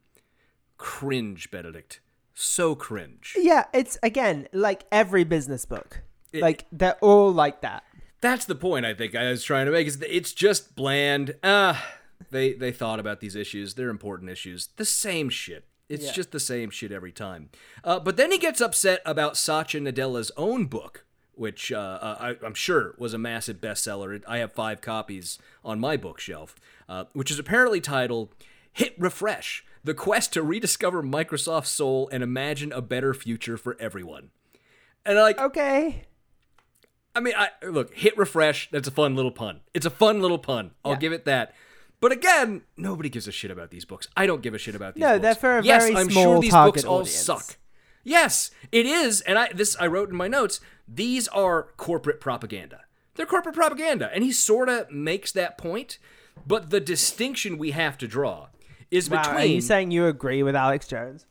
[0.77, 2.01] Cringe, Benedict.
[2.33, 3.35] So cringe.
[3.37, 6.01] Yeah, it's again like every business book.
[6.33, 7.83] It- like they're all like that.
[8.21, 9.85] That's the point I think I was trying to make.
[9.87, 11.35] Is that it's just bland.
[11.43, 11.85] Ah,
[12.31, 13.73] they they thought about these issues.
[13.75, 14.69] They're important issues.
[14.77, 15.65] The same shit.
[15.89, 16.11] It's Yeah.
[16.13, 17.49] just the same shit every time.
[17.83, 22.45] Uh, but then he gets upset about Satya Nadella's own book, which uh, uh, I,
[22.45, 24.23] I'm sure was a massive bestseller.
[24.27, 26.55] I have five copies on my bookshelf,
[26.87, 28.33] uh, which is apparently titled
[28.71, 34.29] "Hit Refresh: The Quest to Rediscover Microsoft's Soul and Imagine a Better Future for Everyone."
[35.05, 36.05] And like, Okay.
[37.15, 38.71] I mean, I look, hit refresh.
[38.71, 39.59] That's a fun little pun.
[39.75, 40.71] It's a fun little pun.
[40.83, 40.97] I'll Yeah.
[40.99, 41.53] give it that.
[42.03, 44.09] But again, nobody gives a shit about these books.
[44.17, 45.09] I don't give a shit about these books.
[45.09, 45.21] No, books.
[45.21, 47.15] they're for a yes, very I'm small sure these books all audience.
[47.15, 47.57] suck.
[48.03, 49.21] Yes, it is.
[49.21, 50.59] And I this I wrote in my notes.
[50.85, 52.81] These are corporate propaganda.
[53.15, 55.97] They're corporate propaganda, and he sort of makes that point.
[56.45, 58.47] But the distinction we have to draw
[58.91, 61.25] is Wow, between are you saying you agree with Alex Jones?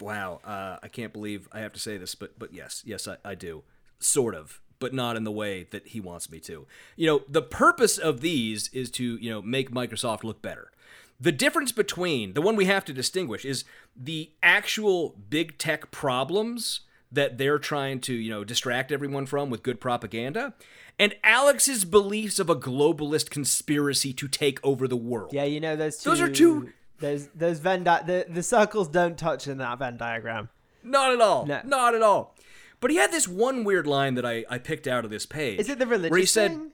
[0.00, 3.16] Wow, uh, I can't believe I have to say this, but but yes, yes, I,
[3.24, 3.64] I do,
[3.98, 6.66] sort of, but not in the way that he wants me to.
[6.96, 10.70] You know, the purpose of these is to you know make Microsoft look better.
[11.18, 13.64] The difference between the one we have to distinguish is
[13.96, 19.62] the actual big tech problems that they're trying to you know distract everyone from with
[19.62, 20.54] good propaganda,
[20.98, 25.32] and Alex's beliefs of a globalist conspiracy to take over the world.
[25.32, 26.10] Yeah, you know those two.
[26.10, 29.96] Those are two- Those those Venn di- the the circles don't touch in that Venn
[29.98, 30.48] diagram.
[30.82, 31.44] Not at all.
[31.46, 31.60] No.
[31.64, 32.35] Not at all.
[32.80, 35.58] But he had this one weird line that I, I picked out of this page.
[35.58, 36.72] Is it the religious Where he said, thing?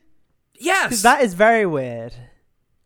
[0.58, 1.02] yes.
[1.02, 2.12] that is very weird.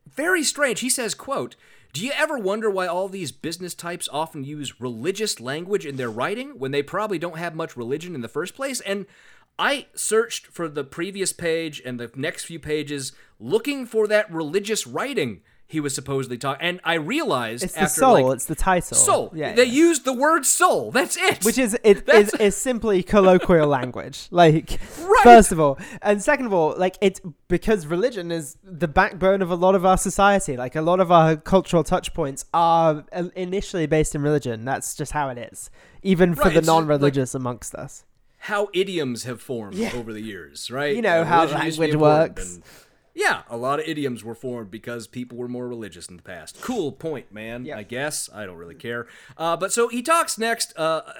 [0.06, 0.80] very strange.
[0.80, 1.56] He says, quote,
[1.92, 6.10] do you ever wonder why all these business types often use religious language in their
[6.10, 8.80] writing when they probably don't have much religion in the first place?
[8.82, 9.06] And
[9.58, 14.86] I searched for the previous page and the next few pages looking for that religious
[14.86, 16.64] writing he was supposedly talking.
[16.66, 18.12] And I realized It's the after soul.
[18.28, 18.96] like, it's the title.
[18.96, 19.32] soul.
[19.34, 19.72] Yeah, they yeah.
[19.72, 20.90] used the word soul.
[20.92, 21.44] That's it.
[21.44, 25.24] which is it is, is simply colloquial language like Right.
[25.24, 29.50] first of all and second of all like it's because religion is the backbone of
[29.50, 33.24] a lot of our society like a lot of our cultural touch points are uh,
[33.34, 35.70] initially based in religion that's just how it is
[36.02, 38.04] even for Right, the it's non-religious amongst us
[38.38, 39.92] how idioms have formed Yeah.
[39.94, 40.94] over the years, right?
[40.94, 42.00] You know Uh, how religion used to be language
[42.38, 42.60] works.
[43.16, 46.60] Yeah, a lot of idioms were formed because people were more religious in the past.
[46.60, 47.64] Cool point, man.
[47.64, 47.78] Yeah.
[47.78, 49.06] I guess I don't really care.
[49.38, 50.74] Uh, but so he talks next.
[50.76, 51.12] Uh, uh,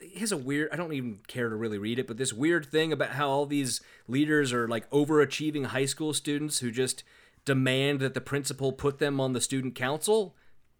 [0.00, 0.70] he has a weird.
[0.72, 3.46] I don't even care to really read it, but this weird thing about how all
[3.46, 7.04] these leaders are like overachieving high school students who just
[7.44, 10.34] demand that the principal put them on the student council.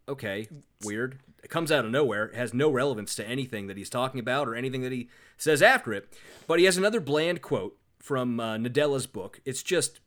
[0.08, 0.48] Okay,
[0.82, 1.20] weird.
[1.40, 2.24] It comes out of nowhere.
[2.24, 5.62] It has no relevance to anything that he's talking about or anything that he says
[5.62, 6.12] after it.
[6.48, 9.40] But he has another bland quote from uh, Nadella's book.
[9.44, 10.00] It's just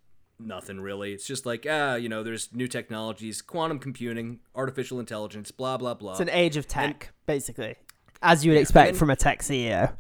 [0.46, 1.14] nothing really.
[1.14, 5.94] It's just like, ah, you know, there's new technologies, quantum computing, artificial intelligence, blah, blah,
[5.94, 6.12] blah.
[6.12, 7.76] it's an age of tech basically
[8.22, 9.96] as you would expect then- from a tech ceo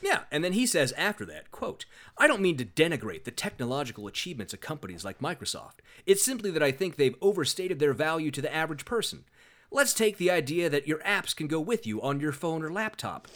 [0.00, 1.84] Yeah, and then he says after that, quote,
[2.16, 5.80] I don't mean to denigrate the technological achievements of companies like Microsoft.
[6.06, 9.24] It's simply that I think they've overstated their value to the average person.
[9.70, 12.72] Let's take the idea that your apps can go with you on your phone or
[12.72, 13.26] laptop.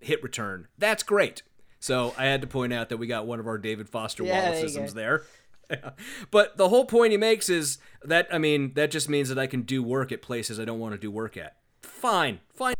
[0.00, 0.68] Hit return.
[0.78, 1.42] That's great.
[1.80, 4.50] So I had to point out that we got one of our David Foster Yeah,
[4.50, 5.20] there Wallaceisms go.
[5.68, 5.94] There.
[6.30, 9.46] but the whole point he makes is that I mean that just means that I
[9.46, 11.56] can do work at places I don't want to do work at.
[11.82, 12.74] Fine, fine,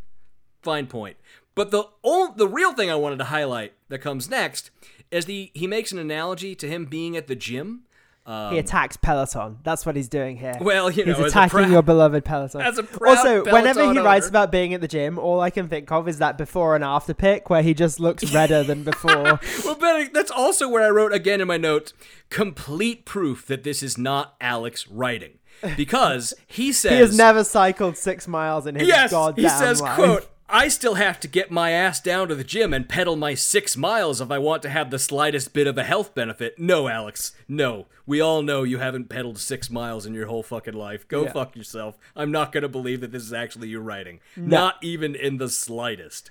[0.62, 1.16] fine point.
[1.55, 4.70] But the ol- the real thing I wanted to highlight that comes next
[5.11, 7.83] is the he makes an analogy to him being at the gym.
[8.26, 9.58] Um, he attacks peloton.
[9.62, 10.56] That's what he's doing here.
[10.60, 12.60] Well, you know, he's attacking your beloved peloton.
[12.60, 15.48] as a proud also whenever he Peloton writes about being at the gym all i
[15.50, 18.82] can think of is that before and after pic where he just looks redder than
[18.92, 19.38] before.
[19.64, 21.92] Well, but that's also where I wrote again in my notes
[22.30, 25.38] complete proof that this is not Alex writing.
[25.76, 29.80] Because he says he has never cycled six miles in his yes, goddamn he says,
[29.80, 29.94] life.
[29.94, 33.35] quote, I still have to get my ass down to the gym and pedal my
[33.35, 36.56] six miles if I want to have the slightest bit of a health benefit.
[36.59, 37.32] No, Alex.
[37.48, 37.87] No.
[38.06, 41.09] We all know you haven't pedaled six miles in your whole fucking life.
[41.09, 41.32] Go Yeah.
[41.32, 41.98] fuck yourself.
[42.14, 44.20] I'm not going to believe that this is actually you writing.
[44.37, 46.30] Not even in the slightest.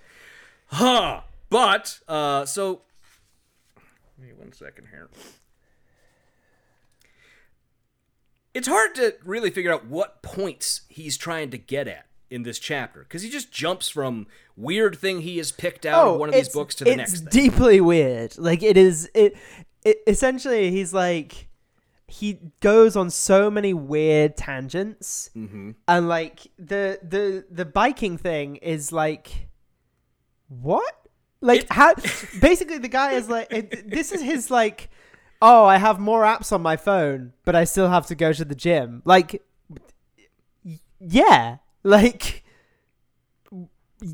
[0.68, 1.22] Huh.
[1.50, 2.84] But, uh, so.
[4.18, 5.10] Give me one second here.
[8.54, 12.60] It's hard to really figure out what points he's trying to get at in this
[12.60, 16.36] chapter because he just jumps from weird thing he has picked out of one of
[16.36, 18.38] these Oh, books to the next It's deeply weird.
[18.38, 19.10] Like it is.
[19.14, 19.36] It,
[19.84, 21.48] it essentially he's like
[22.08, 25.72] he goes on so many weird tangents, Mm-hmm.
[25.88, 29.48] and like the the the biking thing is like
[30.48, 30.94] what?
[31.42, 31.94] Like It- how?
[32.42, 34.90] basically, the guy is like it, this is his like.
[35.42, 38.46] Oh, I have more apps on my phone, but I still have to go to
[38.46, 39.02] the gym.
[39.06, 39.44] Like,
[41.00, 42.44] yeah, like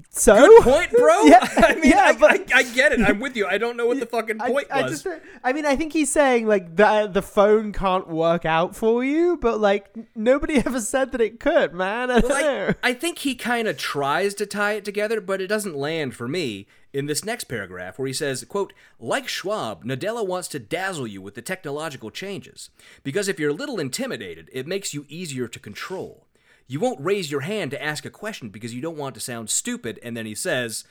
[0.10, 1.24] So Good point, bro.
[1.26, 3.02] Yeah, I mean, yeah, I, but- I, I get it.
[3.02, 3.48] I'm with you.
[3.48, 5.04] I don't know what the fucking point I was.
[5.04, 9.04] just, I mean, I think he's saying like the the phone can't work out for
[9.04, 12.12] you, but like nobody ever said that it could, man.
[12.12, 15.48] I don't Well, I think he kind of tries to tie it together, but it
[15.48, 20.28] doesn't land for me in this next paragraph where he says, quote, like Schwab, Nadella
[20.28, 22.70] wants to dazzle you with the technological changes.
[23.04, 26.28] Because if you're a little intimidated, it makes you easier to control.
[26.72, 29.50] You won't raise your hand to ask a question because you don't want to sound
[29.50, 30.86] stupid, and then he says,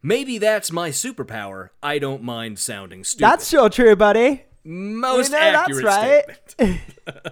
[0.00, 1.70] Maybe that's my superpower.
[1.82, 3.24] I don't mind sounding stupid.
[3.24, 4.44] That's sure true, buddy.
[4.62, 6.24] most We know that's accurate right.
[6.46, 6.80] statement.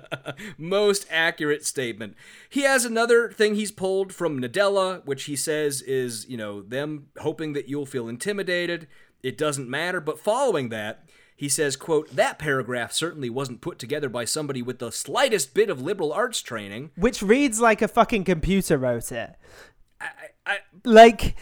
[0.58, 2.16] most accurate statement.
[2.50, 7.06] He has another thing he's pulled from Nadella, which he says is, you know, them
[7.20, 8.88] hoping that you'll feel intimidated.
[9.22, 10.00] It doesn't matter.
[10.00, 11.04] But following that,
[11.42, 15.68] he says, quote, that paragraph certainly wasn't put together by somebody with the slightest bit
[15.70, 16.92] of liberal arts training.
[16.94, 19.34] Which reads like a fucking computer wrote it.
[20.46, 21.34] I, Like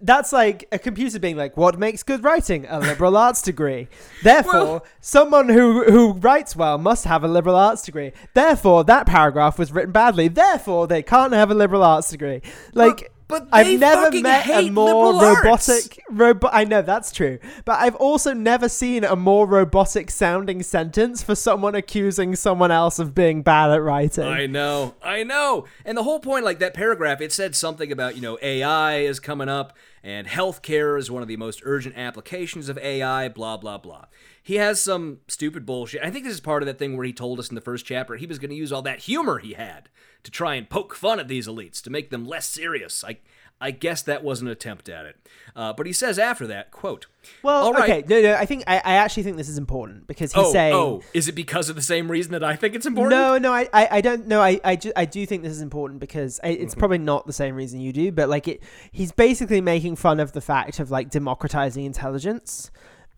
[0.00, 2.64] that's like a computer being like, "What makes good writing?
[2.70, 3.88] A liberal arts degree."
[4.22, 8.12] Therefore, Well- someone who who writes well must have a liberal arts degree.
[8.32, 10.28] Therefore, that paragraph was written badly.
[10.28, 12.40] Therefore, they can't have a liberal arts degree.
[12.72, 13.12] Like.
[13.28, 16.50] But I've never met a more robotic robot.
[16.54, 21.34] I know that's true, but I've also never seen a more robotic sounding sentence for
[21.34, 24.24] someone accusing someone else of being bad at writing.
[24.24, 25.66] I know, I know.
[25.84, 29.20] And the whole point, like that paragraph, it said something about, you know, AI is
[29.20, 33.76] coming up and healthcare is one of the most urgent applications of AI, blah, blah,
[33.78, 34.06] blah.
[34.48, 36.02] He has some stupid bullshit.
[36.02, 37.84] I think this is part of that thing where he told us in the first
[37.84, 39.90] chapter he was going to use all that humor he had
[40.22, 43.04] to try and poke fun at these elites, to make them less serious.
[43.04, 43.18] I,
[43.60, 45.16] I guess that was an attempt at it.
[45.54, 47.04] Uh, but he says after that, quote,
[47.42, 47.90] well, right.
[47.90, 48.36] okay, no, no.
[48.36, 51.28] I think I, I actually think this is important because he's Oh, saying, oh, is
[51.28, 53.20] it because of the same reason that I think it's important?
[53.20, 54.40] No, no, I, I, I don't know.
[54.40, 56.62] I, I, ju- I do think this is important because I, Mm-hmm.
[56.62, 60.20] it's probably not the same reason you do, but like it, he's basically making fun
[60.20, 62.70] of the fact of like democratizing intelligence,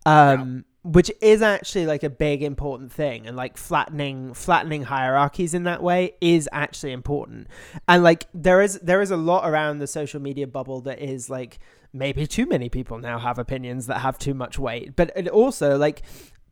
[0.05, 5.63] um, which is actually like a big important thing, and like flattening, flattening hierarchies in
[5.63, 7.47] that way is actually important,
[7.87, 11.29] and like there is there is a lot around the social media bubble that is
[11.29, 11.59] like
[11.93, 15.77] maybe too many people now have opinions that have too much weight, but it also
[15.77, 16.01] like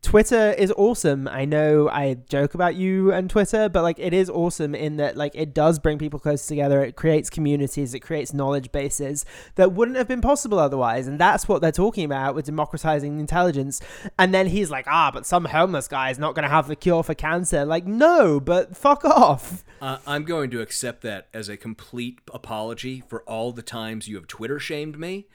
[0.02, 1.28] Twitter is awesome.
[1.28, 5.16] I know I joke about you and Twitter, but like it is awesome in that
[5.16, 6.82] like it does bring people close together.
[6.82, 11.06] It creates communities, it creates knowledge bases that wouldn't have been possible otherwise.
[11.06, 13.80] And that's what they're talking about with democratizing intelligence.
[14.18, 16.76] And then he's like, "Ah, but some homeless guy is not going to have the
[16.76, 21.48] cure for cancer." Like, "No, but fuck off." Uh, I'm going to accept that as
[21.48, 25.26] a complete apology for all the times you have Twitter shamed me.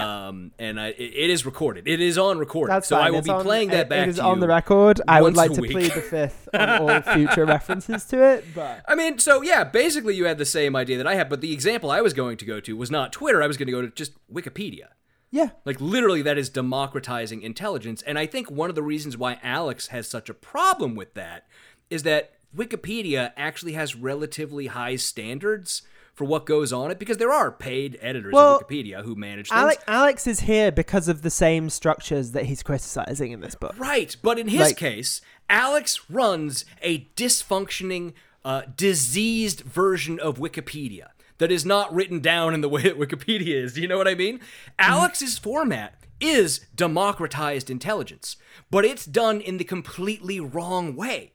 [0.00, 1.86] Um, and I, it, it is recorded.
[1.88, 2.74] It is on recording.
[2.74, 3.06] That's so fine.
[3.06, 5.00] I will It's be on- playing that it- back It is to on the record.
[5.06, 8.94] I would like to plead the fifth on all future references to it, but I
[8.94, 11.90] mean, so yeah, basically you had the same idea that I had, but the example
[11.90, 13.42] I was going to go to was not Twitter.
[13.42, 14.88] I was going to go to just Wikipedia.
[15.30, 15.50] yeah.
[15.64, 18.02] Like literally, that is democratizing intelligence.
[18.02, 21.46] And I think one of the reasons why Alex has such a problem with that
[21.90, 25.82] is that Wikipedia actually has relatively high standards
[26.14, 29.48] for what goes on it because there are paid editors Well, of Wikipedia who manage
[29.48, 29.60] things.
[29.60, 33.74] Alex, Alex is here because of the same structures that he's criticizing in this book.
[33.76, 38.12] Right, but in his Like- case, Alex runs a dysfunctioning,
[38.44, 43.54] uh, diseased version of Wikipedia that is not written down in the way that Wikipedia
[43.62, 43.74] is.
[43.74, 44.40] Do you know what I mean?
[44.78, 48.36] Alex's format is democratized intelligence,
[48.70, 51.32] but it's done in the completely wrong way.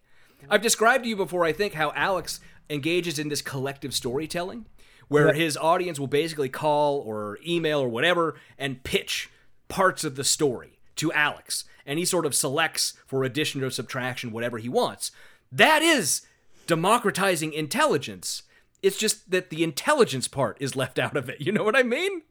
[0.50, 4.66] I've described to you before, I think, how Alex engages in this collective storytelling
[5.08, 5.34] where Yeah.
[5.44, 9.30] his audience will basically call or email or whatever and pitch
[9.68, 11.64] parts of the story to Alex.
[11.86, 15.12] And he sort of selects for addition or subtraction whatever he wants.
[15.52, 16.22] That is
[16.68, 18.44] democratizing intelligence.
[18.84, 21.42] It's just that the intelligence part is left out of it.
[21.42, 22.22] You know what I mean?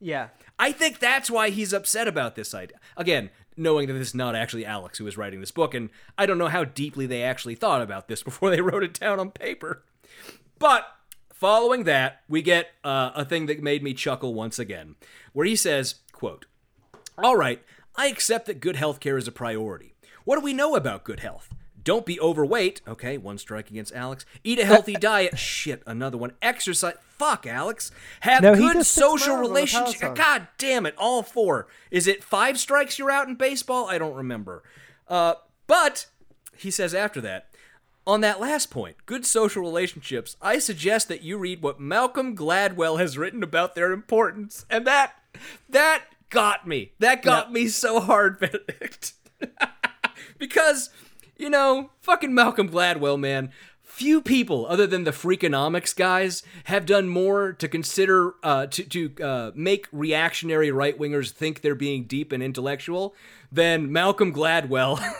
[0.00, 0.28] Yeah.
[0.58, 2.78] I think that's why he's upset about this idea.
[2.96, 6.26] Again, knowing that this is not actually Alex who is writing this book, and I
[6.26, 9.30] don't know how deeply they actually thought about this before they wrote it down on
[9.30, 9.82] paper.
[10.58, 10.86] But
[11.32, 14.96] following that, we get uh, a thing that made me chuckle once again,
[15.32, 16.46] where he says, quote,
[17.18, 17.62] All right,
[17.96, 19.94] I accept that good health care is a priority.
[20.24, 21.48] What do we know about good health?
[21.84, 22.80] Don't be overweight.
[22.86, 24.24] Okay, one strike against Alex.
[24.44, 25.38] Eat a healthy diet.
[25.38, 26.32] Shit, another one.
[26.40, 26.94] Exercise.
[27.18, 27.90] Fuck, Alex.
[28.20, 30.18] Have No, good social relationships.
[30.18, 31.68] God damn it, all four.
[31.90, 33.88] Is it five strikes you're out in baseball?
[33.88, 34.62] I don't remember.
[35.08, 35.34] Uh,
[35.66, 36.06] but
[36.56, 37.48] he says after that,
[38.06, 42.98] on that last point, good social relationships, I suggest that you read what Malcolm Gladwell
[42.98, 44.66] has written about their importance.
[44.68, 45.14] And that
[45.68, 46.92] that got me.
[46.98, 49.12] That got me so hard, Benedict.
[50.38, 50.90] because,
[51.36, 53.50] you know, fucking Malcolm Gladwell, man.
[53.82, 59.22] few people other than the freakonomics guys have done more to consider uh, to to
[59.22, 63.14] uh, make reactionary right wingers think they're being deep and intellectual
[63.50, 65.02] than Malcolm Gladwell.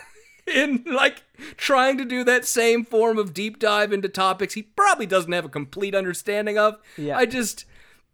[0.46, 1.22] In like
[1.56, 5.44] trying to do that same form of deep dive into topics he probably doesn't have
[5.44, 6.78] a complete understanding of.
[6.98, 7.16] Yeah.
[7.16, 7.64] I just,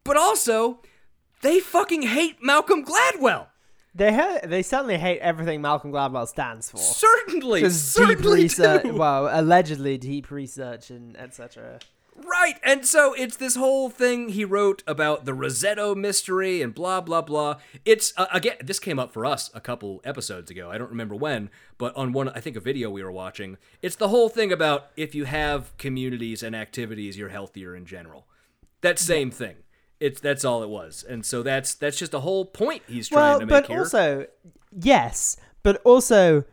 [0.04, 0.80] but also,
[1.40, 3.46] they fucking hate Malcolm Gladwell.
[3.98, 6.78] They ha- they certainly hate everything Malcolm Gladwell stands for.
[6.78, 8.94] Certainly, Because deep research, do.
[8.94, 11.80] well, allegedly deep research and etc.
[12.16, 17.00] Right, and so it's this whole thing he wrote about the Roseto mystery and blah
[17.00, 17.56] blah blah.
[17.84, 20.70] It's uh, again, this came up for us a couple episodes ago.
[20.70, 23.56] I don't remember when, but on one, I think a video we were watching.
[23.82, 28.26] It's the whole thing about if you have communities and activities, you're healthier in general.
[28.80, 29.56] That same thing.
[30.00, 33.20] It's that's all it was, and so that's that's just a whole point he's trying
[33.20, 33.78] Well, to make but here.
[33.80, 34.26] also,
[34.70, 36.44] yes, but also,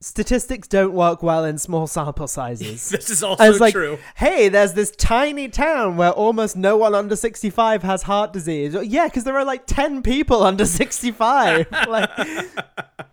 [0.00, 2.88] statistics don't work well in small sample sizes.
[2.90, 3.98] this is also was like, true.
[4.16, 8.76] hey, there's this tiny town where almost no one under 65 has heart disease.
[8.82, 11.66] Yeah, because there are like 10 people under 65.
[11.88, 12.10] like,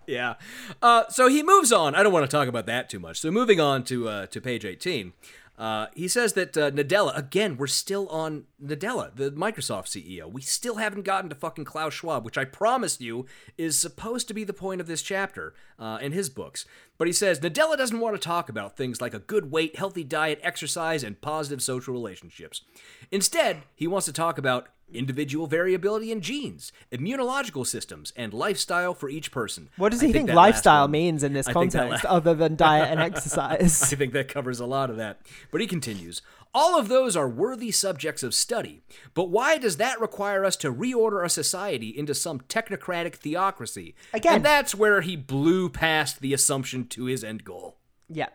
[0.08, 0.34] Yeah.
[0.82, 1.94] Uh, so he moves on.
[1.96, 3.20] I don't want to talk about that too much.
[3.20, 5.14] So moving on to uh, to page 18.
[5.60, 10.32] Uh, he says that uh, Nadella, again, we're still on Nadella, the Microsoft CEO.
[10.32, 13.26] We still haven't gotten to fucking Klaus Schwab, which I promised you
[13.58, 16.66] is supposed to be the point of this chapter uh, in his books.
[17.00, 20.04] But he says Nadella doesn't want to talk about things like a good weight, healthy
[20.04, 22.62] diet, exercise, and positive social relationships.
[23.10, 29.10] Instead, he wants to talk about individual variability in genes, immunological systems, and lifestyle for
[29.10, 29.70] each person.
[29.78, 32.90] what does I he think, lifestyle means in this I context la- other than diet
[32.90, 33.82] and exercise?
[33.84, 35.22] I think that covers a lot of that.
[35.52, 36.22] But he continues
[36.54, 38.82] All of those are worthy subjects of study.
[39.14, 43.94] But why does that require us to reorder our society into some technocratic theocracy?
[44.14, 47.78] Again- And that's where he blew past the assumption to his end goal.
[48.08, 48.30] yeah.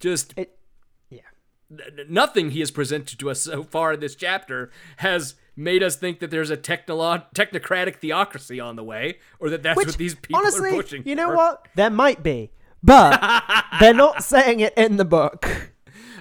[0.00, 0.58] Just It,
[1.08, 1.20] yeah.
[2.08, 6.18] nothing he has presented to us so far in this chapter has made us think
[6.20, 10.14] that there's a technolo- technocratic theocracy on the way, or that that's Which, what these
[10.14, 11.36] people honestly, are pushing Honestly, you know for.
[11.36, 11.68] what?
[11.76, 12.50] There might be.
[12.82, 13.18] But
[13.80, 15.72] they're not saying it in the book.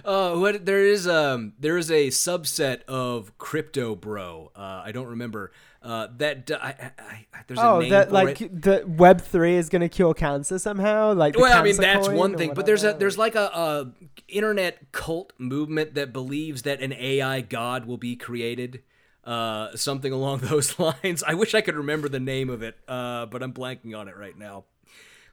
[0.06, 4.51] Uh, what there is um there is a subset of crypto bro.
[4.56, 5.51] Uh, I don't remember.
[5.82, 8.62] Uh, that I, I, I, there's a Oh, name that like it.
[8.62, 11.14] the Web three is going to cure cancer somehow.
[11.14, 13.91] Like, Well, I mean that's one thing, but there's a there's like a, a
[14.28, 18.82] internet cult movement that believes that an AI god will be created.
[19.24, 21.24] Uh, something along those lines.
[21.24, 24.16] I wish I could remember the name of it, uh, but I'm blanking on it
[24.16, 24.66] right now.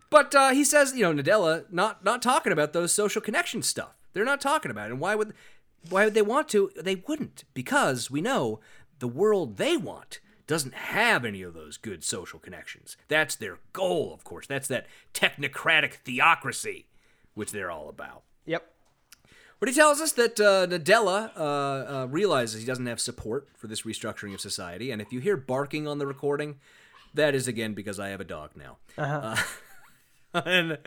[0.08, 3.94] But uh, he says, you know, Nadella not not talking about those social connection stuff.
[4.12, 4.92] They're not talking about it.
[4.92, 5.32] And why would
[5.88, 6.70] why would they want to?
[6.80, 8.60] They wouldn't because we know
[8.98, 12.96] the world they want doesn't have any of those good social connections.
[13.08, 14.46] That's their goal, of course.
[14.46, 16.86] That's that technocratic theocracy,
[17.34, 18.22] which they're all about.
[18.46, 18.68] Yep.
[19.60, 23.68] But he tells us that uh, Nadella uh, uh, realizes he doesn't have support for
[23.68, 26.56] this restructuring of society, and if you hear barking on the recording,
[27.14, 28.78] that is again because I have a dog now.
[28.98, 29.36] Uh,
[30.34, 30.78] and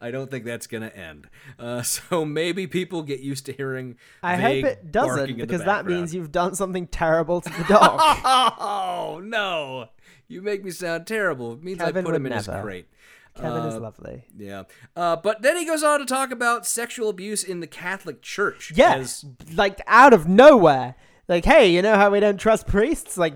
[0.00, 1.28] I don't think that's going to end.
[1.58, 3.96] Uh, so maybe people get used to hearing.
[4.22, 8.00] I hope it doesn't because that means you've done something terrible to the dog.
[8.60, 9.88] Oh no!
[10.28, 11.54] You make me sound terrible.
[11.54, 12.62] It means Kevin I put him in his never.
[12.62, 12.88] crate.
[13.36, 14.24] Kevin is Uh, lovely.
[14.36, 14.64] Yeah.
[14.96, 18.72] Uh, but then he goes on to talk about sexual abuse in the Catholic Church.
[18.74, 20.96] Yes, as- like out of nowhere.
[21.28, 23.16] Like, hey, you know how we don't trust priests?
[23.18, 23.34] Like,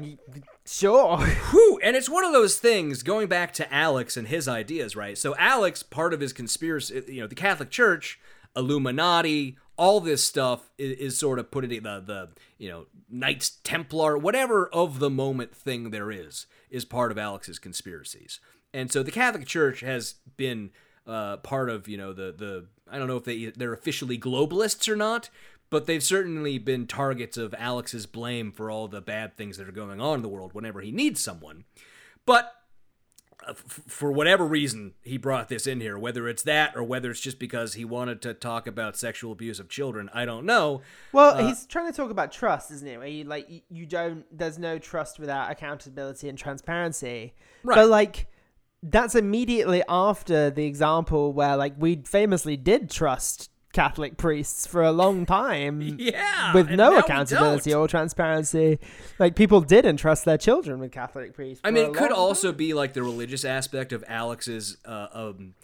[0.73, 1.19] sure.
[1.51, 5.17] Whew, and it's one of those things going back to Alex and his ideas, right?
[5.17, 8.19] So Alex, part of his conspiracy, you know, the Catholic Church,
[8.57, 12.87] Illuminati, all this stuff is, is sort of put it in the the you know
[13.11, 18.41] Knights Templar, whatever of the moment thing there is, is part of Alex's conspiracies.
[18.75, 20.71] And so the Catholic Church has been
[21.07, 24.89] uh, part of you know the the I don't know if they they're officially globalists
[24.89, 25.31] or not,
[25.73, 29.73] but they've certainly been targets of Alex's blame for all the bad things that are
[29.73, 31.65] going on in the world whenever he needs someone.
[32.27, 32.53] But
[33.45, 37.11] uh, f- for whatever reason, he brought this in here, whether it's that or whether
[37.11, 40.83] it's just because he wanted to talk about sexual abuse of children, I don't know.
[41.11, 42.99] Well, Uh, he's trying to talk about trust, isn't?
[42.99, 44.27] Where you like you, you don't.
[44.31, 47.33] There's no trust without accountability and transparency.
[47.65, 47.77] Right.
[47.77, 48.27] But like,
[48.83, 54.93] that's immediately after the example where like we famously did trust Catholic priests for a
[54.93, 55.81] long time.
[56.03, 58.79] Yeah, With no accountability or transparency,
[59.19, 61.61] like people did entrust their children with Catholic priests.
[61.65, 62.57] I mean, it could also time.
[62.57, 64.79] be like the religious aspect of Alex's.
[64.85, 65.55] Uh, um,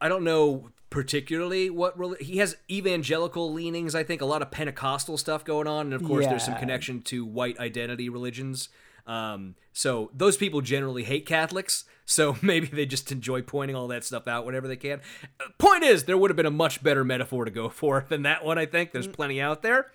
[0.00, 3.94] I don't know particularly what he has evangelical leanings.
[3.94, 7.00] I think a lot of Pentecostal stuff going on, and of course, there's some connection
[7.02, 8.68] to white identity religions.
[9.06, 11.84] Um, so those people generally hate Catholics.
[12.04, 15.00] So maybe they just enjoy pointing all that stuff out whenever they can.
[15.58, 18.44] Point is, there would have been a much better metaphor to go for than that
[18.44, 18.58] one.
[18.58, 19.86] I think there's plenty out there.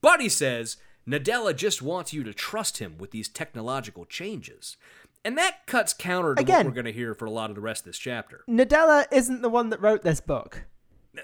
[0.00, 0.76] But he says
[1.08, 4.76] Nadella just wants you to trust him with these technological changes.
[5.24, 7.56] And that cuts counter to Again- what we're going to hear for a lot of
[7.56, 8.42] the rest of this chapter.
[8.48, 10.64] Nadella isn't the one that wrote this book.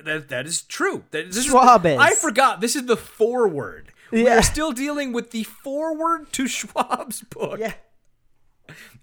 [0.05, 1.05] That, that is true.
[1.13, 1.99] That, this Schwab is.
[1.99, 2.61] I forgot.
[2.61, 3.93] This is the foreword.
[4.13, 4.39] We Yeah.
[4.39, 7.59] are still dealing with the foreword to Schwab's book.
[7.59, 7.75] Yeah.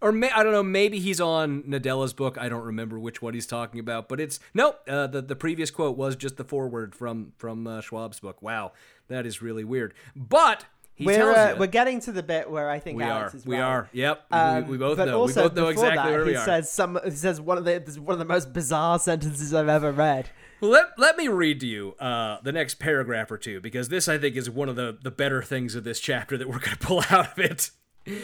[0.02, 0.64] Or may, I don't know.
[0.64, 2.38] Maybe he's on Nadella's book.
[2.38, 4.10] I don't remember which one he's talking about.
[4.10, 4.82] But it's nope.
[4.88, 8.42] Uh, the the previous quote was just the foreword from from uh, Schwab's book.
[8.42, 8.74] Wow,
[9.08, 9.94] that is really weird.
[10.18, 13.34] But he we're tells uh, we're getting to the bit where I think we Alex
[13.34, 13.38] are.
[13.38, 13.62] is We right.
[13.64, 13.90] are.
[13.94, 14.26] Yep.
[14.32, 15.22] Um, we, we both but know.
[15.22, 16.46] Also, we both know exactly that, where we he are.
[16.46, 17.00] says some.
[17.06, 20.30] He says one of the one of the most bizarre sentences I've ever read.
[20.64, 24.08] Well, let, let me read to you uh, the next paragraph or two because this,
[24.08, 26.78] I think, is one of the, the better things of this chapter that we're going
[26.78, 27.72] to pull out of it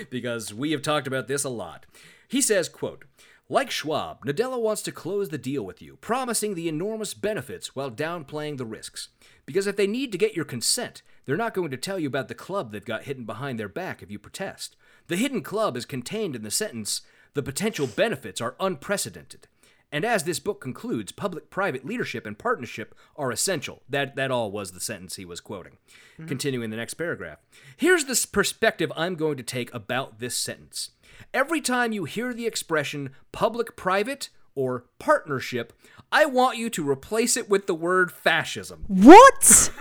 [0.09, 1.85] because we have talked about this a lot.
[2.29, 3.03] He says, quote,
[3.49, 7.91] like Schwab, Nadella wants to close the deal with you, promising the enormous benefits while
[7.91, 9.09] downplaying the risks.
[9.45, 12.29] Because if they need to get your consent, they're not going to tell you about
[12.29, 14.77] the club they've got hidden behind their back if you protest.
[15.07, 17.01] The hidden club is contained in the sentence,
[17.33, 19.49] the potential benefits are unprecedented.
[19.91, 23.81] And as this book concludes, public private leadership and partnership are essential.
[23.89, 25.77] That, that all was the sentence he was quoting.
[26.13, 26.27] Mm-hmm.
[26.27, 27.39] Continuing the next paragraph.
[27.75, 30.91] Here's the perspective I'm going to take about this sentence.
[31.33, 35.73] Every time you hear the expression public private or partnership,
[36.11, 38.85] I want you to replace it with the word fascism.
[38.87, 39.71] What?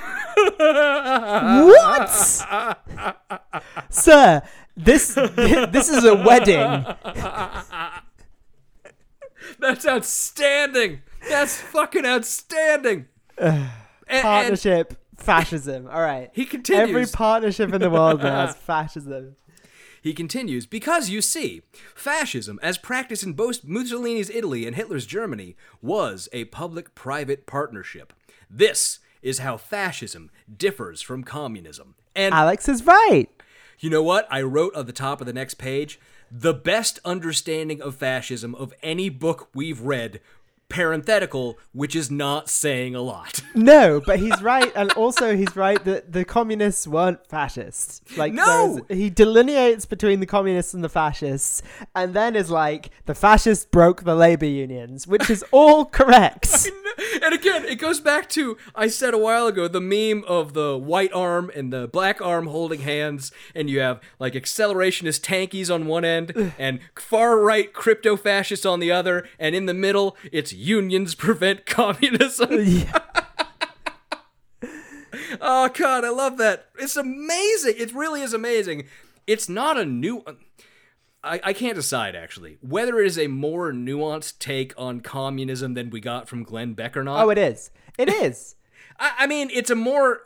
[0.59, 2.11] what?
[3.91, 4.43] Sir,
[4.77, 6.87] this this is a wedding.
[9.59, 11.01] That's outstanding.
[11.29, 13.07] That's fucking outstanding.
[13.37, 13.71] And-
[14.09, 15.89] and- Partnership, fascism.
[15.91, 16.31] All right.
[16.33, 16.89] He continues.
[16.89, 19.37] Every partnership in the world now has fascism.
[20.01, 21.63] He continues, because you see,
[21.95, 28.13] fascism, as practiced in both Mussolini's Italy and Hitler's Germany, was a public private partnership.
[28.49, 31.97] This is how fascism differs from communism.
[32.15, 33.27] And Alex is right.
[33.81, 34.29] you know what?
[34.31, 35.99] I wrote on the top of the next page
[36.31, 40.21] the best understanding of fascism of any book we've read,
[40.69, 43.41] parenthetical, which is not saying a lot.
[43.55, 48.01] No, but he's right, and also he's right that the communists weren't fascists.
[48.17, 48.81] Like, No!
[48.89, 51.61] he delineates between the communists and the fascists,
[51.95, 56.71] and then is like, the fascists broke the labor unions, which is all correct.
[57.23, 60.77] and again, it goes back to I said a while ago the meme of the
[60.77, 65.87] white arm and the black arm holding hands, and you have like accelerationist tankies on
[65.87, 70.53] one end and far right crypto fascists on the other, and in the middle, it's
[70.53, 72.49] unions prevent communism.
[72.53, 72.99] Yeah.
[75.41, 76.69] oh god, I love that.
[76.79, 77.75] It's amazing.
[77.79, 78.85] It really is amazing.
[79.27, 80.25] It's not a new.
[81.29, 85.91] I, I can't decide actually whether it is a more nuanced take on communism than
[85.91, 87.23] we got from Glenn Beck or not.
[87.25, 87.71] Oh, it is.
[87.99, 88.57] It is.
[88.99, 90.23] I, I mean, it's a more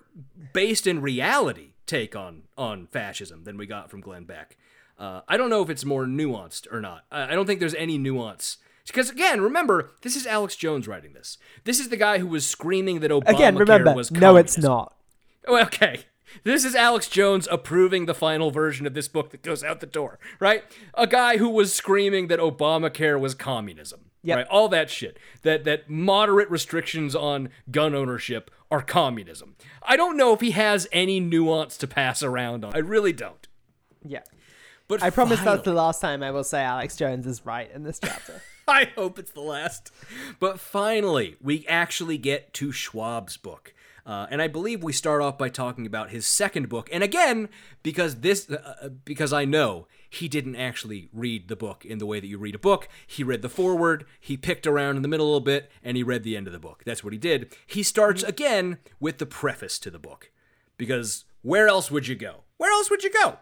[0.53, 4.57] based in reality take on on fascism than we got from Glenn Beck.
[4.99, 7.05] Uh, I don't know if it's more nuanced or not.
[7.11, 8.59] I, I don't think there's any nuance.
[8.87, 11.39] Because again, remember, this is Alex Jones writing this.
[11.65, 14.95] This is the guy who was screaming that Obamacare Again, remember, was no, it's not.
[15.47, 16.05] Oh, okay.
[16.45, 19.87] This is Alex Jones approving the final version of this book that goes out the
[19.87, 20.65] door, right?
[20.95, 24.07] A guy who was screaming that Obamacare was communism.
[24.25, 24.37] Yep.
[24.37, 24.47] Right?
[24.47, 25.19] All that shit.
[25.43, 29.57] That that moderate restrictions on gun ownership are communism.
[29.83, 32.73] I don't know if he has any nuance to pass around on.
[32.75, 33.49] I really don't.
[34.07, 34.23] Yeah.
[34.89, 37.83] But I promise that's the last time I will say Alex Jones is right in
[37.83, 38.43] this chapter.
[38.69, 39.91] I hope it's the last.
[40.39, 43.75] But finally, we actually get to Schwab's book.
[44.05, 46.89] Uh, and I believe we start off by talking about his second book.
[46.93, 47.49] And again,
[47.83, 52.19] because this, uh, because I know he didn't actually read the book in the way
[52.19, 52.89] that you read a book.
[53.07, 56.03] He read the foreword, he picked around in the middle a little bit, and he
[56.03, 56.83] read the end of the book.
[56.85, 57.55] That's what he did.
[57.67, 60.31] He starts again with the preface to the book,
[60.77, 62.43] because where else would you go?
[62.57, 63.39] Where else would you go?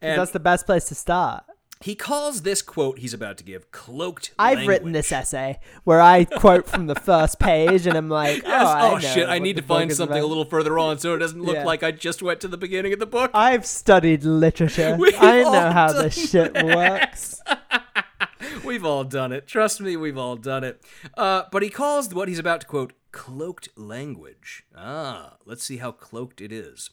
[0.00, 1.44] And that's the best place to start.
[1.82, 4.32] He calls this quote he's about to give cloaked.
[4.38, 8.48] I've written this essay where I quote from the first page and I'm like, oh,
[8.48, 8.66] Yes.
[8.66, 9.28] I Oh, know shit!
[9.28, 11.64] I need to find something a little further on so it doesn't look Yeah.
[11.64, 13.30] like I just went to the beginning of the book.
[13.34, 14.96] I've studied literature.
[14.98, 17.40] We've I know how this shit works.
[18.64, 19.46] We've all done it.
[19.46, 20.82] Trust me, we've all done it.
[21.16, 24.64] Uh, but he calls what he's about to quote cloaked language.
[24.76, 26.90] Ah, let's see how cloaked it is.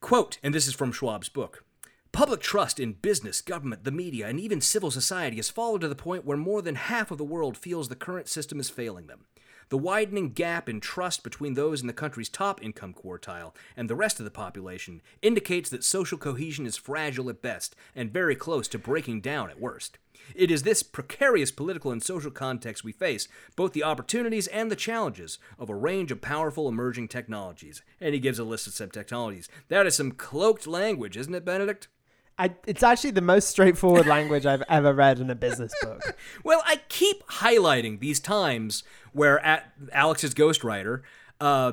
[0.00, 1.63] Quote, and this is from Schwab's book.
[2.14, 5.96] Public trust in business, government, the media, and even civil society has fallen to the
[5.96, 9.24] point where more than half of the world feels the current system is failing them.
[9.68, 13.96] The widening gap in trust between those in the country's top income quartile and the
[13.96, 18.68] rest of the population indicates that social cohesion is fragile at best and very close
[18.68, 19.98] to breaking down at worst.
[20.36, 24.76] It is this precarious political and social context we face, both the opportunities and the
[24.76, 27.82] challenges of a range of powerful emerging technologies.
[28.00, 29.48] And he gives a list of some technologies.
[29.66, 31.88] That is some cloaked language, isn't it, Benedict?
[32.38, 36.16] I, it's actually the most straightforward language I've ever read in a business book.
[36.42, 38.82] Well, I keep highlighting these times
[39.12, 41.02] where at Alex's ghostwriter
[41.40, 41.72] uh,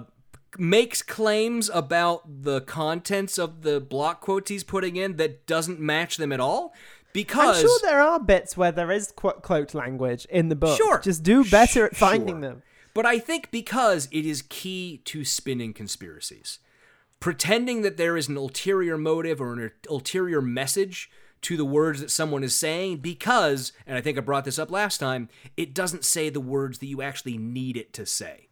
[0.60, 6.18] makes claims about the contents of the block quotes he's putting in that doesn't match
[6.18, 6.74] them at all.
[7.14, 10.78] Because I'm sure there are bits where there is qu- cloaked language in the book.
[10.78, 11.00] Sure.
[11.00, 12.42] Just do better at finding Sure.
[12.42, 12.64] them.
[12.94, 16.60] But I think because it is key to spinning conspiracies,
[17.22, 21.10] pretending that there is an ulterior motive or an ulterior message
[21.44, 24.70] to the words that someone is saying, because, and I think I brought this up
[24.70, 28.50] last time, it doesn't say the words that you actually need it to say.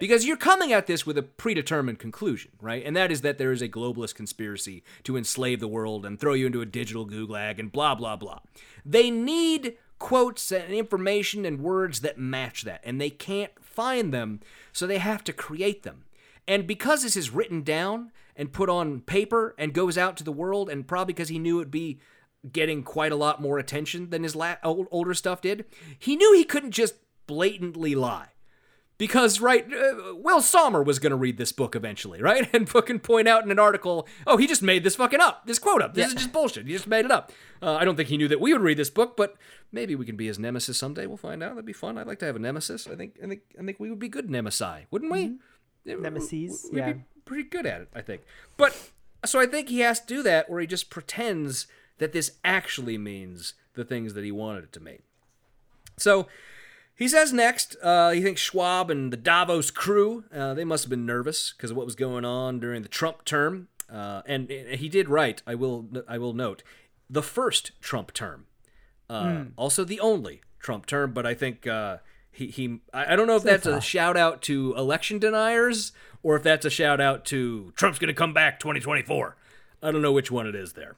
[0.00, 2.82] Because you're coming at this with a predetermined conclusion, right?
[2.84, 6.32] And that is that there is a globalist conspiracy to enslave the world and throw
[6.32, 8.40] you into a digital gulag and blah, blah, blah.
[8.84, 14.40] They need quotes and information and words that match that, and they can't find them,
[14.72, 16.04] so they have to create them.
[16.48, 20.32] And because this is written down and put on paper and goes out to the
[20.32, 22.00] world, and probably because he knew it'd be
[22.50, 25.66] getting quite a lot more attention than his la- old, older stuff did,
[25.98, 26.94] he knew he couldn't just
[27.26, 28.28] blatantly lie.
[28.96, 32.48] Because right uh, will sommer was going to read this book eventually right?
[32.54, 35.46] And fucking point out in an article oh he just made this fucking up.
[35.46, 35.94] This quote up.
[35.94, 36.66] This is just bullshit.
[36.66, 37.30] He just made it up.
[37.62, 39.36] Uh, i don't think he knew that we would read this book but
[39.70, 41.06] maybe we can be his nemesis someday.
[41.06, 41.50] We'll find out.
[41.50, 41.96] That'd be fun.
[41.96, 42.88] I'd like to have a nemesis.
[42.88, 45.20] I think i think i think we would be good nemesi wouldn't we?
[45.20, 45.38] Yeah, we-
[45.96, 46.92] Nemesis, we'd yeah.
[46.92, 48.22] be pretty good at it i think
[48.56, 48.90] but
[49.24, 51.66] so i think he has to do that where he just pretends
[51.98, 55.02] that this actually means the things that he wanted it to mean
[55.96, 56.26] so
[56.98, 60.90] he says next, uh, he thinks Schwab and the Davos crew, uh, they must have
[60.90, 63.68] been nervous because of what was going on during the Trump term.
[63.88, 66.64] Uh, and he did write, I will, I will note,
[67.08, 68.46] the first Trump term.
[69.08, 71.98] Uh, Also the only Trump term, but I think uh,
[72.38, 76.42] he, he, I don't know if that's a shout out to election deniers or if
[76.44, 79.36] that's a shout out to Trump's going to come back 2024.
[79.82, 80.96] I don't know which one it is there.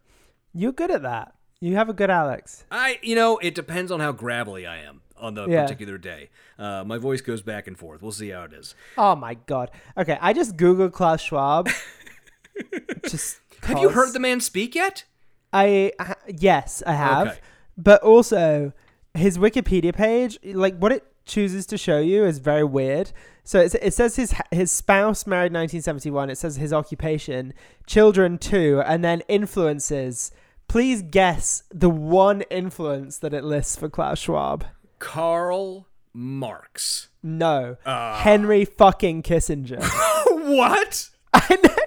[0.52, 1.34] You're good at that.
[1.60, 2.64] You have a good Alex.
[2.70, 5.62] I, you know, it depends on how gravelly I am on the Yeah.
[5.62, 6.30] particular day.
[6.58, 8.02] Uh, my voice goes back and forth.
[8.02, 8.74] We'll see how it is.
[8.98, 9.70] Oh my god.
[9.96, 11.68] Okay, I just googled Klaus Schwab.
[13.08, 15.04] just Have you heard the man speak yet?
[15.52, 17.26] I ha- yes, I have.
[17.28, 17.38] Okay.
[17.76, 18.72] But also
[19.14, 23.12] his Wikipedia page, like what it chooses to show you is very weird.
[23.44, 26.28] So it, it says his his spouse married 1971.
[26.30, 27.54] It says his occupation,
[27.86, 30.30] children two, and then influences.
[30.68, 34.66] Please guess the one influence that it lists for Klaus Schwab.
[34.98, 37.08] Karl Marx.
[37.22, 38.20] No, Ah.
[38.22, 39.82] Henry fucking Kissinger.
[40.50, 41.10] What?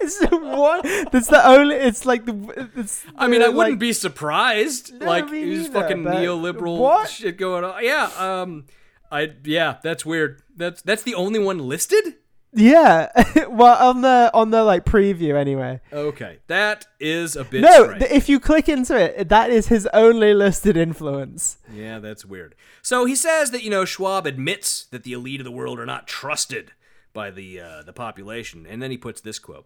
[0.01, 0.81] It's the one.
[1.11, 1.75] That's the only.
[1.75, 2.69] It's like the.
[2.77, 4.93] It's I mean, I wouldn't like- be surprised.
[4.99, 7.09] No, like, he's fucking neoliberal what?
[7.09, 7.83] shit going on.
[7.83, 8.09] Yeah.
[8.17, 8.65] Um.
[9.13, 9.77] I yeah.
[9.83, 10.41] That's weird.
[10.55, 12.15] That's that's the only one listed.
[12.55, 13.09] Yeah.
[13.49, 15.81] well, on the on the like preview anyway.
[15.91, 18.03] Okay, that is a bit No, strange.
[18.11, 21.57] if you click into it, that is his only listed influence.
[21.73, 22.55] Yeah, that's weird.
[22.81, 25.85] So he says that you know Schwab admits that the elite of the world are
[25.85, 26.71] not trusted
[27.13, 29.65] by the uh, the population, and then he puts this quote: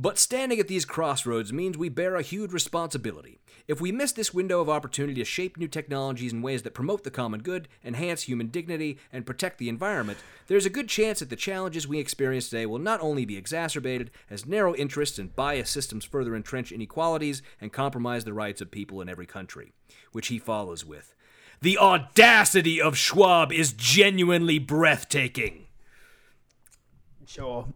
[0.00, 3.40] "But standing at these crossroads means we bear a huge responsibility.
[3.66, 7.02] If we miss this window of opportunity to shape new technologies in ways that promote
[7.02, 11.30] the common good, enhance human dignity, and protect the environment, there's a good chance that
[11.30, 15.72] the challenges we experience today will not only be exacerbated as narrow interests and biased
[15.72, 19.72] systems further entrench inequalities and compromise the rights of people in every country."
[20.12, 21.12] Which he follows with.
[21.60, 25.66] The audacity of Schwab is genuinely breathtaking.
[27.26, 27.66] Sure.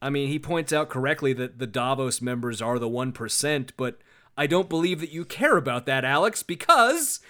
[0.00, 3.98] I mean, he points out correctly that the Davos members are the 1%, but
[4.36, 7.20] I don't believe that you care about that, Alex, because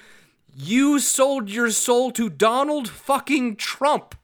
[0.54, 4.14] you sold your soul to Donald fucking Trump.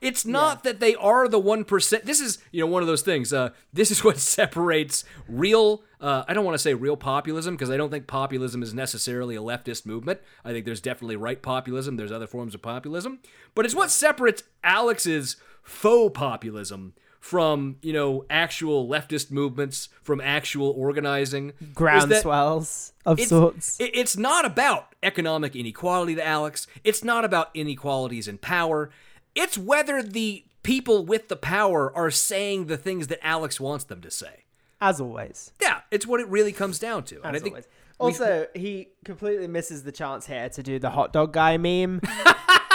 [0.00, 2.02] It's not that they are the 1%.
[2.02, 3.32] This is, you know, one of those things.
[3.32, 7.70] Uh, this is what separates real, uh, I don't want to say real populism, because
[7.70, 10.18] I don't think populism is necessarily a leftist movement.
[10.44, 13.20] I think there's definitely right populism, there's other forms of populism.
[13.54, 20.74] But it's what separates Alex's faux populism from, you know, actual leftist movements, from actual
[20.76, 21.52] organizing.
[21.72, 23.76] Groundswells of it's, sorts.
[23.78, 26.66] it's not about economic inequality to Alex.
[26.82, 28.90] It's not about inequalities in power.
[29.36, 34.00] It's whether the people with the power are saying the things that Alex wants them
[34.00, 34.44] to say.
[34.80, 35.52] as always.
[35.60, 37.16] Yeah, it's what it really comes down to.
[37.22, 37.66] and I As think always.
[38.00, 42.00] we- Also, he completely misses the chance here to do the hot dog guy meme.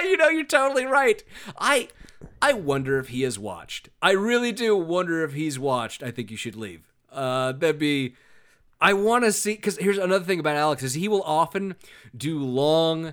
[0.04, 1.22] you know, you're totally right.
[1.58, 1.88] I
[2.42, 3.88] I wonder if he has watched.
[4.02, 6.02] I really do wonder if he's watched.
[6.02, 6.82] I think you should leave.
[7.12, 8.14] Uh, that'd be.
[8.80, 11.74] I want to see because here's another thing about Alex is he will often
[12.16, 13.12] do long,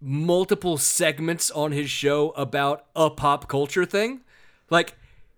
[0.00, 4.20] multiple segments on his show about a pop culture thing,
[4.70, 4.96] like.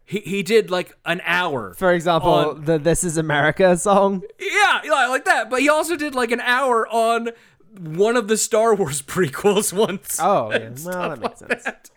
[0.08, 1.74] He, he did like an hour.
[1.74, 4.22] For example, on- the "This Is America" song.
[4.38, 5.50] yeah, yeah, like that.
[5.50, 7.30] But he also did like an hour on
[7.78, 10.18] one of the Star Wars prequels once.
[10.20, 10.70] Oh, yeah.
[10.84, 11.64] well, that makes like sense.
[11.64, 11.90] that.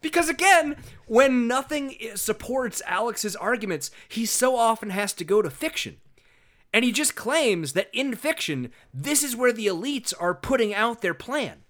[0.00, 0.76] Because again,
[1.06, 5.98] when nothing supports Alex's arguments, he so often has to go to fiction.
[6.72, 11.02] And he just claims that in fiction, this is where the elites are putting out
[11.02, 11.62] their plan.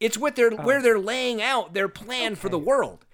[0.00, 0.64] It's what they're oh.
[0.64, 3.04] where they're laying out their plan for the world.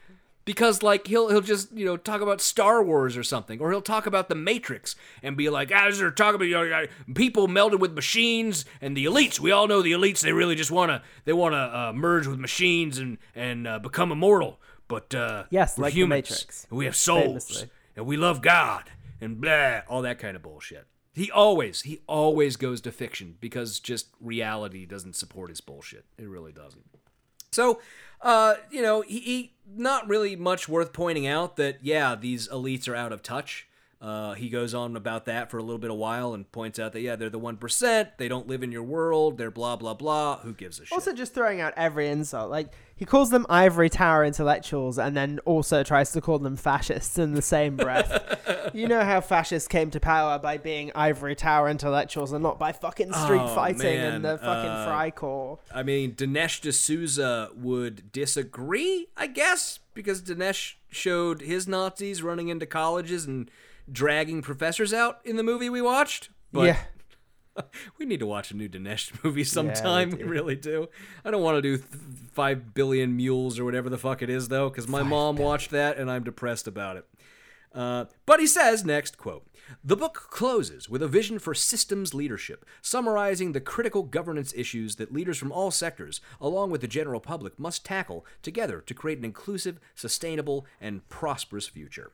[0.44, 3.82] Because like he'll he'll just you know talk about Star Wars or something, or he'll
[3.82, 7.78] talk about the Matrix and be like, as they're talking about you know, people melded
[7.78, 9.38] with machines and the elites.
[9.38, 10.20] We all know the elites.
[10.20, 14.60] They really just wanna they wanna uh, merge with machines and and uh, become immortal.
[14.88, 16.66] But uh, Yes, we're like the humans.
[16.70, 17.70] We have souls Famously.
[17.94, 20.86] and we love God and blah, all that kind of bullshit.
[21.12, 26.06] He always, he always goes to fiction because just reality doesn't support his bullshit.
[26.18, 26.84] It really doesn't.
[27.52, 27.80] So,
[28.22, 32.88] uh, you know, he, he not really much worth pointing out that yeah, these elites
[32.88, 33.66] are out of touch.
[34.00, 36.92] Uh, he goes on about that for a little bit of while and points out
[36.92, 38.08] that yeah, they're the one percent.
[38.16, 39.36] They don't live in your world.
[39.36, 40.38] They're blah blah blah.
[40.38, 40.92] Who gives a shit?
[40.92, 42.50] Also, just throwing out every insult.
[42.50, 47.16] Like he calls them ivory tower intellectuals, and then also tries to call them fascists
[47.16, 48.70] in the same breath.
[48.74, 52.72] you know how fascists came to power by being ivory tower intellectuals and not by
[52.72, 55.58] fucking street Oh, fighting man, and the fucking uh, Fry Corps.
[55.74, 62.66] I mean, Dinesh D'Souza would disagree, I guess, because Dinesh showed his Nazis running into
[62.66, 63.50] colleges and
[63.90, 66.28] dragging professors out in the movie we watched.
[66.52, 66.78] But yeah.
[67.98, 70.10] we need to watch a new Dinesh movie sometime.
[70.10, 70.24] we, do.
[70.26, 70.88] really do.
[71.24, 71.88] I don't want to do th-
[72.32, 75.98] Five Billion Mules or whatever the fuck it is, though, because my mom watched that
[75.98, 77.06] and I'm depressed about it.
[77.74, 79.46] Uh, but he says next quote
[79.84, 85.12] the book closes with a vision for systems leadership summarizing the critical governance issues that
[85.12, 89.24] leaders from all sectors along with the general public must tackle together to create an
[89.24, 92.10] inclusive sustainable and prosperous future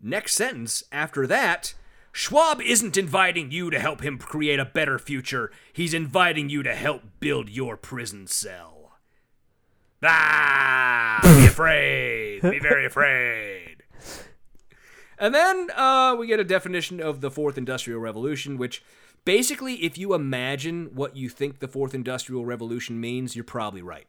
[0.00, 1.74] next sentence after that
[2.12, 6.74] schwab isn't inviting you to help him create a better future he's inviting you to
[6.74, 8.92] help build your prison cell
[10.04, 13.76] ah be afraid be very afraid
[15.18, 18.82] and then uh, we get a definition of the fourth industrial revolution, which
[19.24, 24.06] basically, if you imagine what you think the fourth industrial revolution means, you're probably right.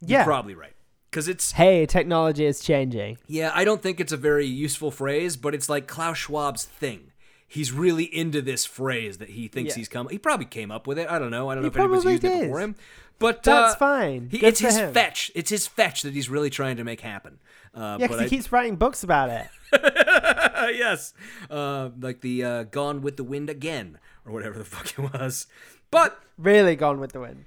[0.00, 0.24] You're Yeah.
[0.24, 0.74] probably right.
[1.10, 3.18] Because it's, Hey, technology is changing.
[3.26, 7.10] yeah, I don't think it's a very useful phrase, but it's like Klaus Schwab's thing.
[7.52, 9.80] He's really into this phrase that he thinks Yeah.
[9.80, 10.08] he's come.
[10.08, 11.06] He probably came up with it.
[11.10, 11.50] I don't know.
[11.50, 12.76] I don't He know if anybody's used it before him.
[13.18, 14.28] But That's uh, fine.
[14.30, 14.92] He, it's his him.
[14.94, 15.30] fetch.
[15.34, 17.38] It's his fetch that he's really trying to make happen.
[17.74, 19.48] Uh, Yeah, because he I- keeps writing books about it.
[20.76, 21.14] yes,
[21.50, 25.46] uh, like the uh, "Gone with the Wind" again, or whatever the fuck it was.
[25.90, 27.44] But Really gone with the wind.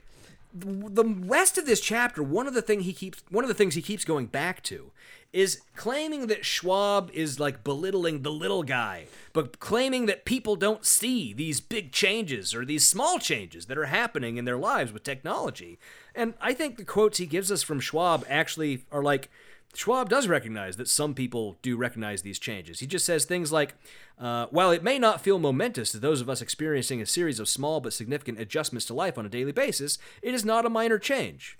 [0.53, 3.73] the rest of this chapter, one of the thing he keeps, one of the things
[3.75, 4.91] he keeps going back to,
[5.35, 10.85] is claiming that Schwab is like belittling the little guy, but claiming that people don't
[10.85, 15.03] see these big changes or these small changes that are happening in their lives with
[15.03, 15.77] technology.
[16.15, 19.29] And I think the quotes he gives us from Schwab actually are like.
[19.73, 22.79] Schwab does recognize that some people do recognize these changes.
[22.79, 23.75] He just says things like,
[24.17, 27.49] uh, while it may not feel momentous to those of us experiencing a series of
[27.49, 30.97] small but significant adjustments to life on a daily basis, it is not a minor
[30.97, 31.59] change.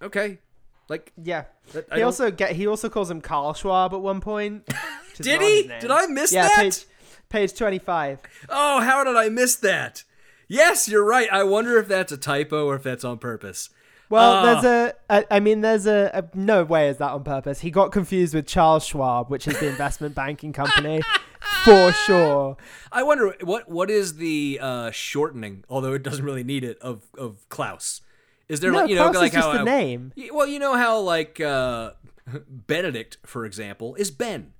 [0.00, 0.38] Okay.
[0.92, 1.44] Like, Yeah.
[1.72, 4.68] That- He also get he also calls him Carl Schwab at one point.
[5.16, 5.62] Did he?
[5.80, 6.56] Did I miss yeah, that?
[6.58, 6.84] Page,
[7.30, 8.20] page twenty five.
[8.50, 10.04] oh, how did I miss that?
[10.48, 11.28] Yes, you're right.
[11.32, 13.70] I wonder if that's a typo or if that's on purpose.
[14.10, 14.60] Well, Ah.
[14.60, 15.34] there's a, a.
[15.36, 16.36] I mean, there's a, a.
[16.36, 17.60] No way is that on purpose.
[17.60, 21.00] He got confused with Charles Schwab, which is the investment banking company,
[21.64, 22.58] for sure.
[22.90, 27.06] I wonder what what is the uh, shortening, although it doesn't really need it, of
[27.16, 28.02] of Klaus.
[28.48, 30.12] Is there No, like you know like how the name.
[30.32, 31.92] Well, you know how like uh,
[32.48, 34.52] Benedict, for example, is Ben.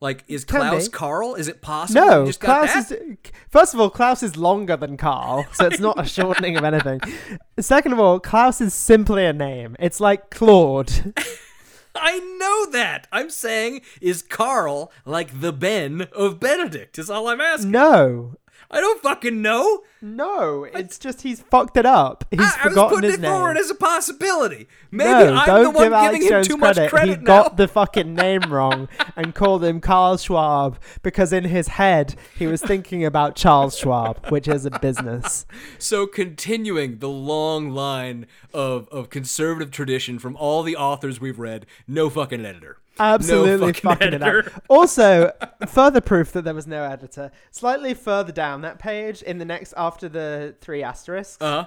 [0.00, 0.92] Like is Can Klaus be.
[0.92, 1.34] Carl?
[1.34, 2.06] Is it possible?
[2.06, 3.00] No, you just got Klaus that?
[3.00, 3.16] is.
[3.48, 7.00] First of all, Klaus is longer than Carl, so it's not a shortening of anything.
[7.58, 9.76] Second of all, Klaus is simply a name.
[9.78, 11.14] It's like Claude.
[11.94, 13.06] I know that.
[13.12, 16.98] I'm saying is Carl like the Ben of Benedict?
[16.98, 17.70] Is all I'm asking.
[17.70, 18.34] No,
[18.74, 19.82] I don't fucking know.
[20.02, 22.24] No, it's just he's fucked it up.
[22.30, 23.30] He's I, I was putting his it name.
[23.30, 24.66] forward as a possibility.
[24.90, 26.90] Maybe no, I'm don't the one give Alex giving him Jones too much credit.
[26.90, 27.42] credit he now.
[27.42, 32.46] got the fucking name wrong and called him Carl Schwab because in his head he
[32.48, 35.46] was thinking about Charles Schwab, which is a business.
[35.78, 41.66] So continuing the long line of, of conservative tradition from all the authors we've read,
[41.86, 42.78] no fucking editor.
[42.98, 44.62] Absolutely no fucking, fucking it up.
[44.68, 45.32] Also,
[45.66, 47.30] further proof that there was no editor.
[47.50, 51.38] Slightly further down that page, in the next after the three asterisks.
[51.40, 51.66] Uh-huh.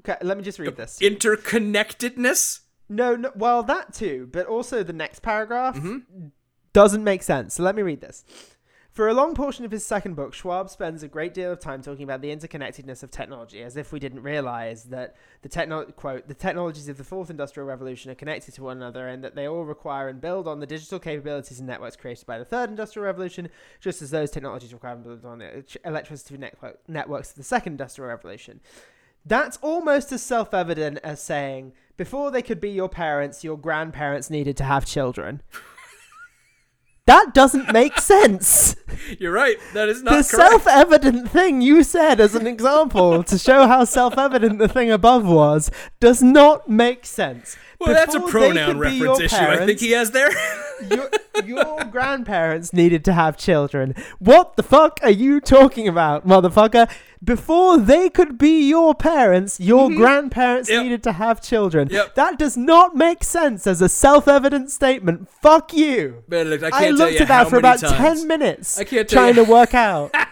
[0.00, 0.98] Okay, let me just read this.
[1.00, 2.60] Interconnectedness?
[2.88, 6.28] No, no, well that too, but also the next paragraph Mm-hmm.
[6.72, 7.54] doesn't make sense.
[7.54, 8.24] So let me read this.
[8.92, 11.80] For a long portion of his second book, Schwab spends a great deal of time
[11.80, 16.26] talking about the interconnectedness of technology, as if we didn't realize that the techno- quote
[16.26, 19.46] the technologies of the fourth industrial revolution are connected to one another, and that they
[19.46, 23.06] all require and build on the digital capabilities and networks created by the third industrial
[23.06, 23.48] revolution,
[23.80, 27.74] just as those technologies require and build on the electricity network- networks of the second
[27.74, 28.60] industrial revolution.
[29.24, 34.30] That's almost as self evident as saying, before they could be your parents, your grandparents
[34.30, 35.42] needed to have children.
[37.10, 38.76] That doesn't make sense.
[39.18, 39.56] You're right.
[39.74, 43.82] That is not the self evident thing you said as an example to show how
[43.82, 47.56] self evident the thing above was does not make sense.
[47.80, 50.30] Well, that's a pronoun reference issue I think he has there.
[50.90, 51.10] your,
[51.44, 53.94] your grandparents needed to have children.
[54.18, 56.90] What the fuck are you talking about, motherfucker?
[57.22, 60.74] Before they could be your parents, your grandparents Mm-hmm.
[60.76, 60.82] Yep.
[60.84, 61.88] needed to have children.
[61.90, 62.14] Yep.
[62.14, 65.28] That does not make sense as a self evident statement.
[65.28, 66.22] Fuck you.
[66.28, 68.20] Man, look, I I, looked at that for about times.
[68.20, 70.14] 10 minutes I can't trying you- to work out.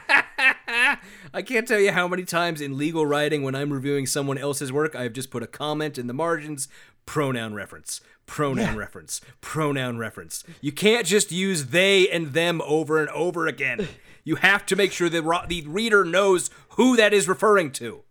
[1.39, 4.72] I can't tell you how many times in legal writing when I'm reviewing someone else's
[4.72, 6.66] work, I've just put a comment in the margins,
[7.07, 10.43] pronoun reference, pronoun reference, pronoun reference.
[10.61, 13.86] You can't just use they and them over and over again.
[14.24, 18.03] You have to make sure the, the reader knows who that is referring to.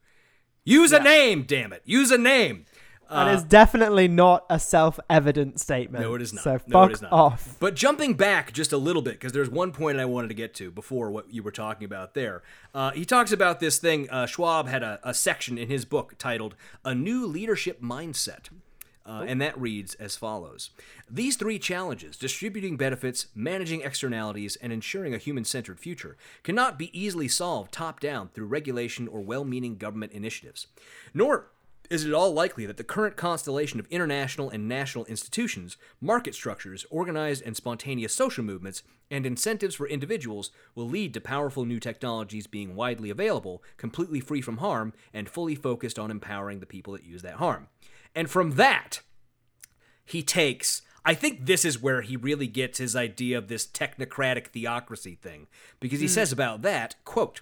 [0.64, 1.82] Use a name, damn it.
[1.84, 2.66] Use a name.
[3.10, 6.04] And it's definitely not a self evident statement.
[6.04, 6.44] No, it is not.
[6.44, 7.12] So no, fuck it is not.
[7.12, 7.56] off.
[7.60, 10.54] But jumping back just a little bit, because there's one point I wanted to get
[10.56, 12.44] to before what you were talking about there.
[12.74, 14.10] Uh, he talks about this thing.
[14.10, 18.50] Uh, Schwab had a, a section in his book titled "A New Leadership Mindset."
[19.08, 20.70] Uh, and that reads as follows
[21.10, 26.98] These three challenges, distributing benefits, managing externalities, and ensuring a human centered future, cannot be
[27.00, 30.68] easily solved top down through regulation or well meaning government initiatives.
[31.14, 31.48] Nor
[31.90, 36.36] is it at all likely that the current constellation of international and national institutions, market
[36.36, 41.80] structures, organized and spontaneous social movements, and incentives for individuals will lead to powerful new
[41.80, 46.94] technologies being widely available, completely free from harm, and fully focused on empowering the people
[46.94, 47.68] that use that harm?
[48.14, 49.02] And from that,
[50.06, 54.48] he takes I think this is where he really gets his idea of this technocratic
[54.48, 55.48] theocracy thing
[55.80, 56.12] because he hmm.
[56.12, 57.40] says about that, quote,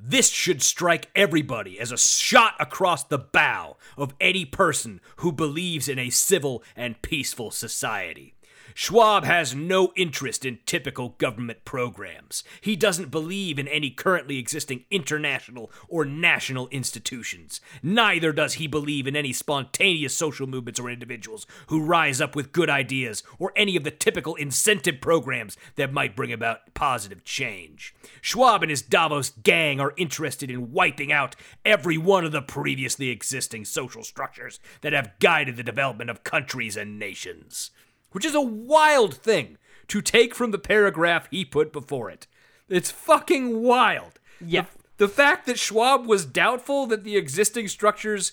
[0.00, 5.88] this should strike everybody as a shot across the bow of any person who believes
[5.88, 8.34] in a civil and peaceful society.
[8.80, 12.44] Schwab has no interest in typical government programs.
[12.60, 17.60] He doesn't believe in any currently existing international or national institutions.
[17.82, 22.52] Neither does he believe in any spontaneous social movements or individuals who rise up with
[22.52, 27.96] good ideas or any of the typical incentive programs that might bring about positive change.
[28.20, 33.08] Schwab and his Davos gang are interested in wiping out every one of the previously
[33.08, 37.72] existing social structures that have guided the development of countries and nations
[38.12, 42.26] which is a wild thing to take from the paragraph he put before it.
[42.68, 44.18] It's fucking wild.
[44.44, 44.62] Yeah.
[44.96, 48.32] The, the fact that Schwab was doubtful that the existing structures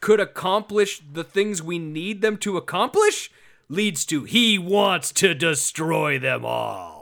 [0.00, 3.30] could accomplish the things we need them to accomplish
[3.68, 6.93] leads to he wants to destroy them all.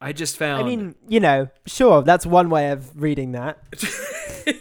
[0.00, 3.58] I just found I mean, you know, sure, that's one way of reading that.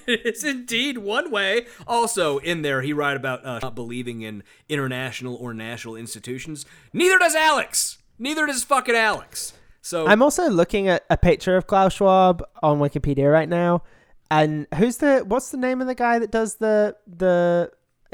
[0.07, 1.67] it's indeed one way.
[1.85, 6.65] Also, in there, he write about uh, not believing in international or national institutions.
[6.93, 7.97] Neither does Alex.
[8.17, 9.53] Neither does fucking Alex.
[9.81, 13.83] So I'm also looking at a picture of Klaus Schwab on Wikipedia right now.
[14.31, 17.71] And who's the what's the name of the guy that does the the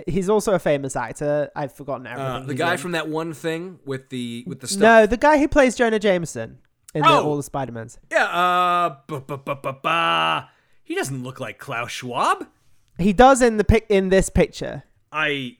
[0.08, 1.50] he's also a famous actor.
[1.56, 2.32] I've forgotten everything.
[2.32, 2.78] uh, the guy in.
[2.80, 4.82] from that one thing with the with the stuff.
[4.82, 6.58] No, the guy who plays Jonah Jameson
[6.94, 7.24] in the, Oh!
[7.26, 8.00] all the Spider-Mans.
[8.12, 8.26] Yeah.
[8.26, 8.98] Uh.
[9.08, 10.50] ba- ba- ba.
[10.84, 12.48] He doesn't look like Klaus Schwab.
[12.98, 14.84] He does in the pic in this picture.
[15.12, 15.58] I.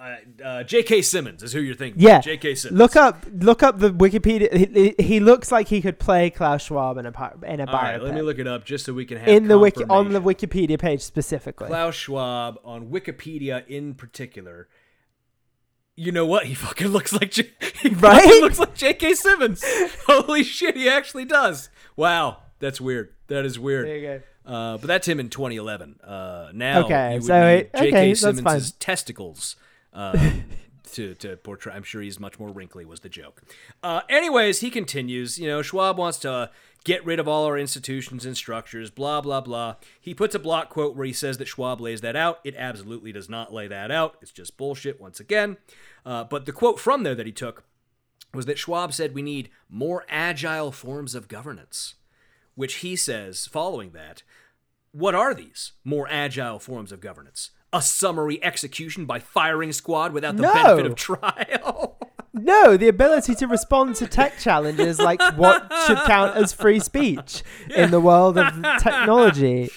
[0.00, 1.02] Uh, uh, J.K.
[1.02, 2.00] Simmons is who you're thinking.
[2.00, 2.20] Yeah.
[2.22, 2.54] J.K.
[2.54, 2.78] Simmons.
[2.78, 4.50] Look up look up the Wikipedia.
[4.74, 7.10] He, he- looks like he could play Klaus Schwab in a
[7.46, 9.46] in a All right, let me look it up just so we can have in
[9.48, 10.20] the wiki on the.
[10.22, 11.66] Wikipedia page specifically.
[11.66, 14.68] Klaus Schwab on Wikipedia in particular.
[16.00, 16.46] You know what?
[16.46, 17.50] He fucking looks like J-
[17.82, 18.24] he Right?
[18.40, 19.14] looks like J.K.
[19.14, 19.62] Simmons.
[20.06, 21.68] Holy shit, he actually does.
[21.94, 22.38] Wow.
[22.58, 23.12] That's weird.
[23.26, 23.86] That is weird.
[23.86, 24.06] There you
[24.46, 24.50] go.
[24.50, 26.00] Uh, but that's him in 2011.
[26.02, 27.88] Uh, now, Okay, so it- J.K.
[27.88, 29.56] okay, Simmons' testicles
[29.92, 30.30] uh,
[30.92, 31.74] to to portray.
[31.74, 32.86] I'm sure he's much more wrinkly.
[32.86, 33.42] Was the joke?
[33.82, 35.38] Uh, anyways, he continues.
[35.38, 36.50] You know, Schwab wants to
[36.84, 38.90] get rid of all our institutions and structures.
[38.90, 39.76] Blah blah blah.
[40.00, 42.40] He puts a block quote where he says that Schwab lays that out.
[42.44, 44.16] It absolutely does not lay that out.
[44.22, 45.56] It's just bullshit once again.
[46.04, 47.64] Uh, but the quote from there that he took
[48.32, 51.94] was that Schwab said we need more agile forms of governance,
[52.54, 54.22] which he says, following that,
[54.92, 57.50] what are these more agile forms of governance?
[57.72, 60.52] A summary execution by firing squad without the No.
[60.52, 61.98] benefit of trial.
[62.32, 67.42] No, the ability to respond to tech challenges like what should count as free speech
[67.74, 69.70] in the world of technology.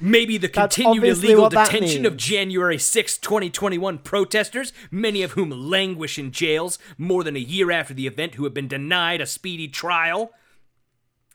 [0.00, 2.16] Maybe the continued illegal detention of.
[2.16, 7.94] January 6, 2021 protesters, many of whom languish in jails more than a year after
[7.94, 10.32] the event who have been denied a speedy trial.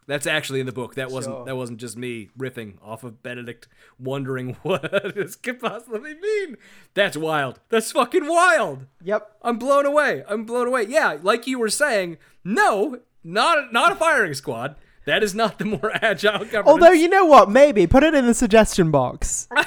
[0.07, 0.95] That's actually in the book.
[0.95, 1.45] That wasn't Sure.
[1.45, 4.81] that wasn't just me riffing off of Benedict wondering what
[5.15, 6.57] this could possibly mean.
[6.93, 7.59] That's wild.
[7.69, 8.85] That's fucking wild.
[9.03, 9.37] Yep.
[9.41, 10.23] I'm blown away.
[10.27, 10.83] I'm blown away.
[10.87, 14.75] Yeah, like you were saying, no, not not a firing squad.
[15.05, 16.67] That is not the more agile government.
[16.67, 19.47] Although you know what, maybe put it in the suggestion box.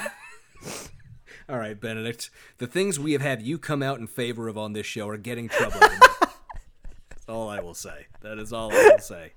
[1.49, 2.29] All right, Benedict.
[2.59, 5.17] The things we have had you come out in favor of on this show are
[5.17, 5.79] getting trouble.
[5.79, 8.05] That's all I will say.
[8.21, 9.33] That is all I will say.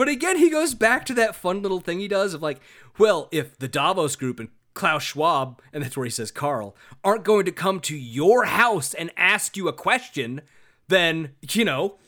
[0.00, 2.58] But again, he goes back to that fun little thing he does of like,
[2.96, 6.74] well, if the Davos group and Klaus Schwab, and that's where he says Carl,
[7.04, 10.40] aren't going to come to your house and ask you a question,
[10.88, 11.98] then, you know,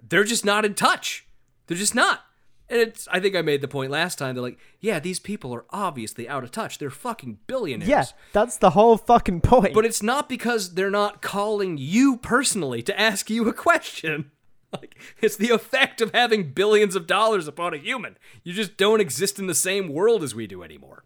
[0.00, 1.26] they're just not in touch.
[1.66, 2.20] They're just not.
[2.68, 4.36] And it's I think I made the point last time.
[4.36, 6.78] They're like, yeah, these people are obviously out of touch.
[6.78, 7.88] They're fucking billionaires.
[7.88, 9.74] Yeah, that's the whole fucking point.
[9.74, 14.30] But it's not because they're not calling you personally to ask you a question.
[14.80, 18.16] Like it's the effect of having billions of dollars upon a human.
[18.44, 21.02] You just don't exist in the same world as we do anymore.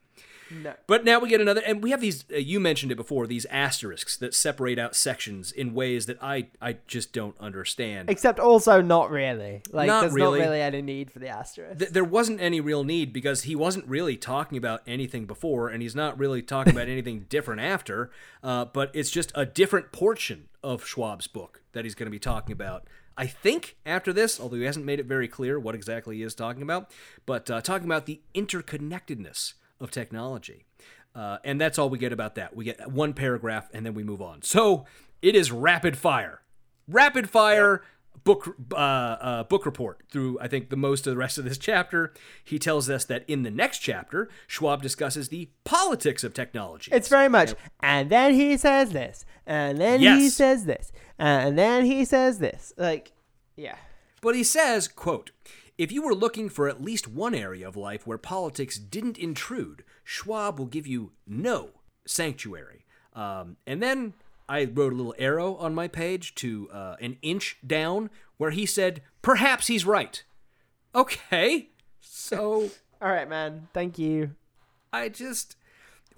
[0.51, 0.75] No.
[0.87, 2.25] But now we get another, and we have these.
[2.33, 3.27] Uh, you mentioned it before.
[3.27, 8.11] These asterisks that separate out sections in ways that I I just don't understand.
[8.11, 9.63] Except also not really.
[9.73, 10.41] Like Not there's really.
[10.41, 11.79] not really any need for the asterisk.
[11.79, 15.83] Th- there wasn't any real need because he wasn't really talking about anything before, and
[15.83, 18.11] he's not really talking about anything different after.
[18.43, 22.19] Uh, but it's just a different portion of Schwab's book that he's going to be
[22.19, 22.87] talking about.
[23.17, 26.35] I think after this, although he hasn't made it very clear what exactly he is
[26.35, 26.91] talking about,
[27.27, 30.65] but uh, talking about the interconnectedness of technology.
[31.15, 32.57] Uh, and that's all we get about that.
[32.57, 34.43] We get one paragraph and then we move on.
[34.43, 34.85] So
[35.23, 36.41] it is rapid fire.
[36.89, 37.83] Rapid fire
[38.25, 41.59] book uh, uh, book report through I think the most of the rest of this
[41.59, 42.13] chapter.
[42.43, 46.91] He tells us that in the next chapter, Schwab discusses the politics of technology.
[46.93, 47.55] It's very much.
[47.81, 52.73] And then he says this, and then he says this, and then he says this.
[52.77, 53.13] Like,
[53.57, 53.77] yeah.
[54.21, 55.31] But he says, quote,
[55.77, 59.85] if you were looking for at least one area of life where politics didn't intrude,
[60.03, 61.71] Schwab will give you no
[62.07, 62.87] sanctuary.
[63.13, 64.15] Um, and then
[64.49, 68.67] I wrote a little arrow on my page to uh, an inch down where he
[68.67, 70.23] said, perhaps he's right.
[70.95, 71.69] Okay.
[72.01, 72.71] So
[73.03, 73.69] All right, man.
[73.73, 74.31] Thank you.
[74.93, 75.57] I just.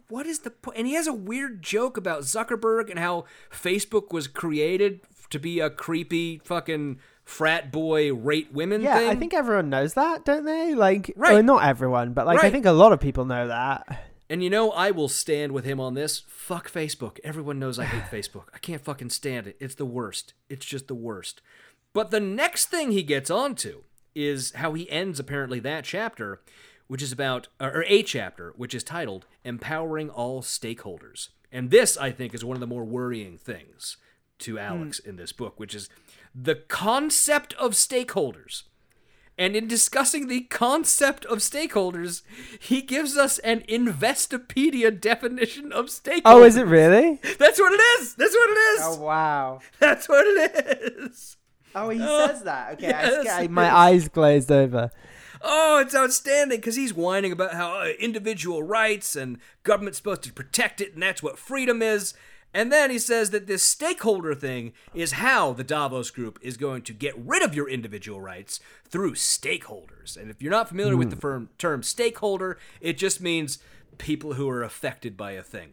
[0.08, 0.78] What is the point?
[0.78, 5.00] And he has a weird joke about Zuckerberg and how Facebook was created
[5.30, 9.08] to be a creepy fucking frat boy rate women Yeah, thing.
[9.08, 10.74] I think everyone knows that, don't they?
[10.76, 11.34] Like, Right.
[11.34, 14.04] well, not everyone, but like I think a lot of people know that.
[14.28, 16.22] And you know, I will stand with him on this.
[16.26, 17.18] Fuck Facebook.
[17.22, 18.46] Everyone knows I hate Facebook.
[18.54, 19.56] I can't fucking stand it.
[19.60, 20.34] It's the worst.
[20.48, 21.40] It's just the worst.
[21.92, 23.82] But the next thing he gets onto
[24.14, 26.40] is how he ends apparently that chapter,
[26.88, 31.28] which is about, or a chapter, which is titled Empowering All Stakeholders.
[31.52, 33.96] And this, I think, is one of the more worrying things
[34.40, 34.58] to hmm.
[34.58, 35.88] Alex in this book, which is
[36.34, 38.64] the concept of stakeholders.
[39.38, 42.22] And in discussing the concept of stakeholders,
[42.58, 46.22] he gives us an Investopedia definition of stakeholders.
[46.24, 47.20] Oh, is it really?
[47.38, 48.14] That's what it is.
[48.14, 48.80] That's what it is.
[48.82, 49.60] Oh wow.
[49.78, 51.36] That's what it is.
[51.74, 52.72] Oh, he Oh, says that.
[52.74, 54.90] Okay, yes, sca- it my eyes glazed over.
[55.42, 60.32] Oh, it's outstanding because he's whining about how uh, individual rights and government's supposed to
[60.32, 62.14] protect it, and that's what freedom is.
[62.56, 66.80] And then he says that this stakeholder thing is how the Davos Group is going
[66.84, 70.16] to get rid of your individual rights through stakeholders.
[70.16, 73.58] And if you're not familiar with the firm, term stakeholder, it just means
[73.98, 75.72] people who are affected by a thing.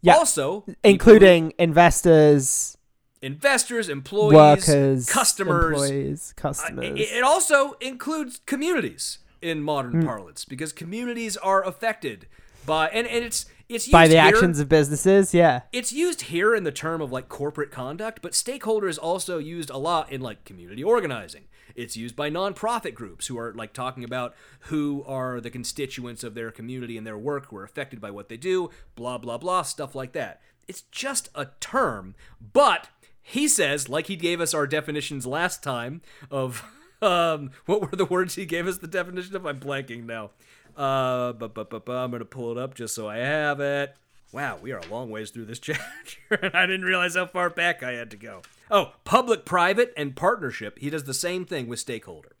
[0.00, 0.14] Yeah.
[0.14, 2.76] Also, including investors,
[3.20, 7.00] who- investors, employees, workers, customers, employees, Uh, customers.
[7.00, 10.06] It, it also includes communities in modern Hmm.
[10.06, 12.28] parlance because communities are affected
[12.64, 15.32] by and, and it's It's used by the here- actions of businesses.
[15.32, 15.62] Yeah.
[15.72, 19.70] It's used here in the term of like corporate conduct, but stakeholder is also used
[19.70, 21.44] a lot in like community organizing.
[21.76, 26.34] It's used by nonprofit groups who are like talking about who are the constituents of
[26.34, 29.62] their community and their work who are affected by what they do, blah, blah, blah,
[29.62, 30.40] stuff like that.
[30.66, 32.88] It's just a term, but
[33.22, 36.64] he says, like he gave us our definitions last time of
[37.02, 39.46] um, what were the words he gave us the definition of?
[39.46, 40.30] I'm blanking now.
[40.76, 43.60] Uh, but, but, but, but I'm going to pull it up just so I have
[43.60, 43.94] it.
[44.32, 47.50] Wow, we are a long ways through this chapter, and I didn't realize how far
[47.50, 48.42] back I had to go.
[48.70, 50.78] Oh, public, private, and partnership.
[50.78, 52.36] He does the same thing with stakeholder.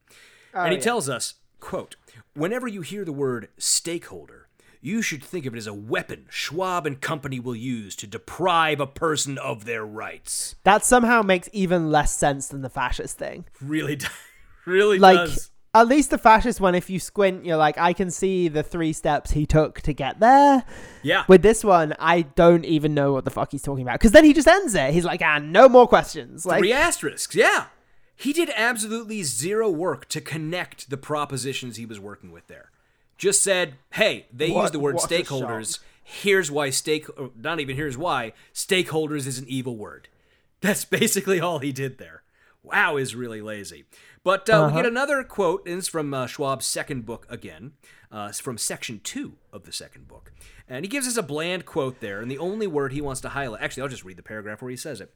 [0.54, 0.84] and he yeah.
[0.84, 1.96] tells us, quote,
[2.34, 4.46] whenever you hear the word stakeholder,
[4.80, 8.80] you should think of it as a weapon Schwab and company will use to deprive
[8.80, 10.54] a person of their rights.
[10.64, 13.44] That somehow makes even less sense than the fascist thing.
[13.60, 13.98] Really,
[14.66, 15.49] really Like, does.
[15.74, 18.92] At least the fascist one, if you squint, you're like, I can see the three
[18.92, 20.64] steps he took to get there.
[21.02, 21.24] Yeah.
[21.28, 24.00] With this one, I don't even know what the fuck he's talking about.
[24.00, 24.92] Because then he just ends it.
[24.92, 26.44] He's like, ah, no more questions.
[26.44, 27.66] Like, Three asterisks, yeah.
[28.16, 32.70] He did absolutely zero work to connect the propositions he was working with there.
[33.16, 35.78] Just said, hey, they What- use the word stakeholders.
[36.02, 37.06] Here's why stake,
[37.36, 40.08] not even here's why, stakeholders is an evil word.
[40.60, 42.22] That's basically all he did there.
[42.62, 43.84] Wow, is really lazy.
[44.22, 47.72] But uh, we get another quote, and it's from uh, Schwab's second book again.
[48.12, 50.32] Uh, it's from section two of the second book.
[50.68, 53.30] And he gives us a bland quote there, and the only word he wants to
[53.30, 53.62] highlight.
[53.62, 55.14] Actually, I'll just read the paragraph where he says it.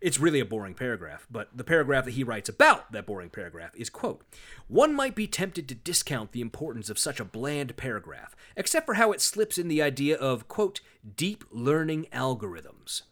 [0.00, 3.72] It's really a boring paragraph, but the paragraph that he writes about that boring paragraph
[3.74, 4.22] is quote,
[4.68, 8.94] "One might be tempted to discount the importance of such a bland paragraph, except for
[8.94, 10.80] how it slips in the idea of quote
[11.16, 13.02] deep learning algorithms."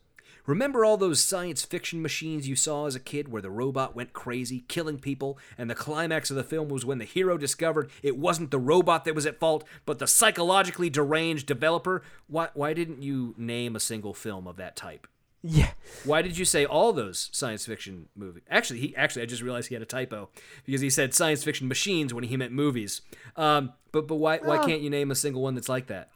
[0.46, 4.12] Remember all those science fiction machines you saw as a kid where the robot went
[4.12, 8.16] crazy, killing people, and the climax of the film was when the hero discovered it
[8.16, 12.02] wasn't the robot that was at fault, but the psychologically deranged developer?
[12.28, 15.06] Why, why didn't you name a single film of that type?
[15.48, 15.70] yeah.
[16.04, 18.42] Why did you say all those science fiction movies?
[18.50, 20.28] Actually, he actually I just realized he had a typo
[20.64, 23.02] because he said science fiction machines when he meant movies.
[23.36, 26.10] Um, but but why why can't you name a single one that's like that?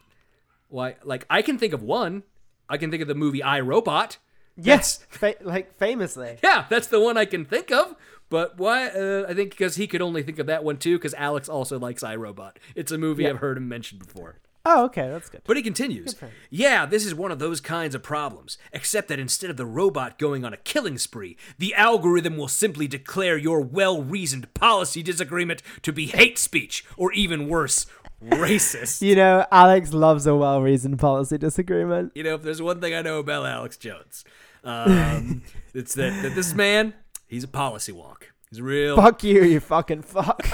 [0.67, 2.23] Why like I can think of one.
[2.71, 4.17] I can think of the movie I Robot.
[4.55, 5.05] Yes.
[5.09, 6.37] Fa- like, famously.
[6.43, 7.95] Yeah, that's the one I can think of.
[8.29, 8.87] But why?
[8.87, 10.97] Uh, I think because he could only think of that one too.
[10.97, 12.59] Because Alex also likes I Robot.
[12.75, 14.39] It's a movie I've heard him mention before.
[14.63, 15.09] Oh, okay.
[15.09, 15.41] That's good.
[15.45, 16.15] But he continues,
[16.51, 20.19] Yeah, this is one of those kinds of problems, except that instead of the robot
[20.19, 25.63] going on a killing spree, the algorithm will simply declare your well reasoned policy disagreement
[25.81, 27.87] to be hate speech, or even worse,
[28.23, 29.01] racist.
[29.01, 32.11] You know, Alex loves a well reasoned policy disagreement.
[32.15, 34.23] You know, if there's one thing I know about Alex Jones,
[34.63, 35.41] um,
[35.73, 36.93] it's that, that this man,
[37.27, 38.23] he's a policy wonk.
[38.49, 40.41] He's a real, Fuck you, you fucking fuck.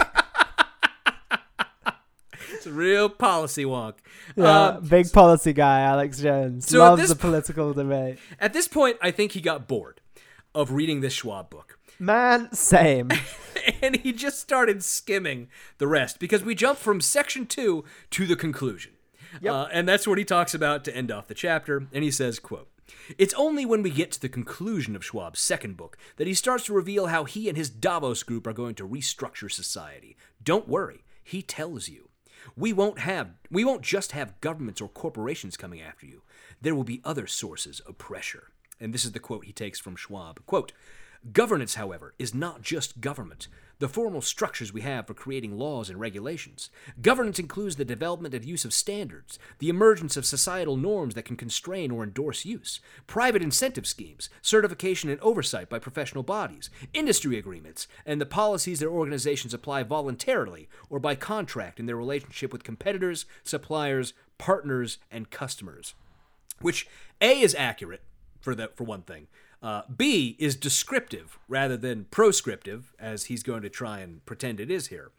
[2.50, 3.96] he's a real policy wonk.
[4.36, 6.68] Yeah, Um, big policy guy, Alex Jones.
[6.68, 8.20] so Loves a political debate.
[8.40, 10.02] at this point, I think he got bored
[10.54, 11.80] of reading this Schwab book.
[12.00, 13.10] Man, same.
[13.82, 18.36] and he just started skimming the rest because we jump from section two to the
[18.36, 18.94] conclusion.
[19.46, 21.88] Uh, and that's what he talks about to end off the chapter.
[21.92, 22.70] And he says, quote,
[23.18, 26.66] it's only when we get to the conclusion of Schwab's second book that he starts
[26.66, 30.16] to reveal how he and his Davos group are going to restructure society.
[30.44, 32.10] Don't worry, he tells you.
[32.56, 36.22] We won't have we won't just have governments or corporations coming after you.
[36.62, 38.52] There will be other sources of pressure.
[38.80, 40.46] And this is the quote he takes from Schwab.
[40.46, 40.72] Quote,
[41.32, 43.48] Governance, however, is not just government.
[43.80, 46.70] The formal structures we have for creating laws and regulations.
[47.02, 51.36] Governance includes the development and use of standards, the emergence of societal norms that can
[51.36, 57.88] constrain or endorse use, private incentive schemes, certification and oversight by professional bodies, industry agreements,
[58.06, 63.26] and the policies that organizations apply voluntarily or by contract in their relationship with competitors,
[63.44, 65.94] suppliers, partners, and customers
[66.62, 66.88] which
[67.22, 68.02] A is accurate
[68.40, 69.28] for the for one thing.
[69.62, 74.70] Uh, B is descriptive rather than proscriptive, as he's going to try and pretend it
[74.70, 75.12] is here.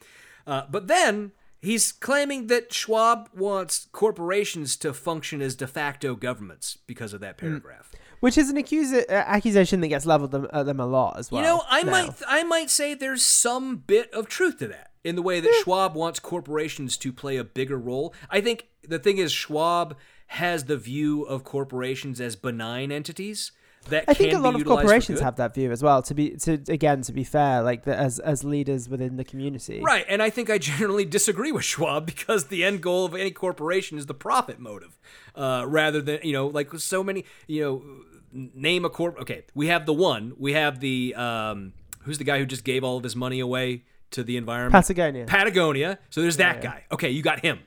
[0.47, 6.79] Uh, but then he's claiming that Schwab wants corporations to function as de facto governments
[6.87, 7.93] because of that paragraph.
[8.21, 11.31] Which is an accusa- uh, accusation that gets leveled them, at them a lot as
[11.31, 11.43] well.
[11.43, 11.91] You know, I now.
[11.91, 15.53] might I might say there's some bit of truth to that in the way that
[15.63, 18.13] Schwab wants corporations to play a bigger role.
[18.31, 19.97] I think the thing is Schwab
[20.29, 23.53] has the view of corporations as benign entities
[23.91, 26.03] that I think a lot of corporations have that view as well.
[26.03, 29.81] To be to again to be fair, like the, as as leaders within the community,
[29.81, 33.31] Right, and I think I generally disagree with Schwab because the end goal of any
[33.31, 34.99] corporation is the profit motive,
[35.35, 39.19] uh, rather than you know like so many you know name a corp.
[39.21, 40.33] Okay, we have the one.
[40.39, 43.85] We have the um, who's the guy who just gave all of his money away
[44.13, 44.73] to the environment?
[44.73, 45.27] Patagonia.
[45.27, 45.99] Patagonia.
[46.11, 46.85] So there's that guy.
[46.91, 47.61] Okay, you got him.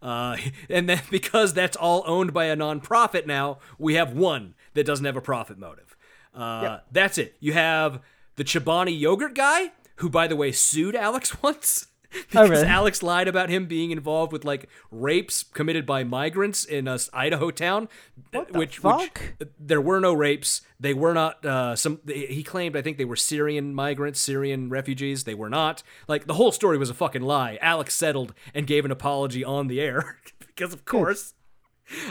[0.00, 0.36] Uh,
[0.70, 5.04] and then because that's all owned by a nonprofit now, we have one that doesn't
[5.06, 5.96] have a profit motive.
[6.34, 7.36] Uh, That's it.
[7.40, 8.00] You have
[8.36, 11.88] the Chobani yogurt guy, who, by the way, sued Alex once.
[12.10, 12.66] because really?
[12.66, 17.10] Alex lied about him being involved with like rapes committed by migrants in a s-
[17.12, 17.88] Idaho town,
[18.30, 19.20] What the which, fuck?
[19.38, 20.62] which there were no rapes.
[20.80, 22.00] They were not uh, some.
[22.06, 25.24] He claimed I think they were Syrian migrants, Syrian refugees.
[25.24, 25.82] They were not.
[26.06, 27.58] Like the whole story was a fucking lie.
[27.60, 31.34] Alex settled and gave an apology on the air because, of course.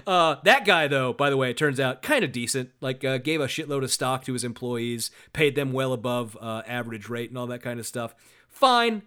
[0.06, 2.72] Uh, that guy, though, by the way, it turns out kind of decent.
[2.82, 6.64] Like, uh, gave a shitload of stock to his employees, paid them well above uh,
[6.66, 8.16] average rate, and all that kind of stuff.
[8.50, 9.04] Fine,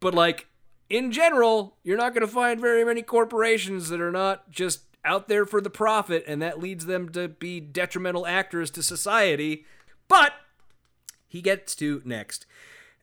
[0.00, 0.46] but like
[0.88, 5.28] in general, you're not going to find very many corporations that are not just out
[5.28, 9.64] there for the profit, and that leads them to be detrimental actors to society.
[10.08, 10.32] But
[11.26, 12.46] he gets to next.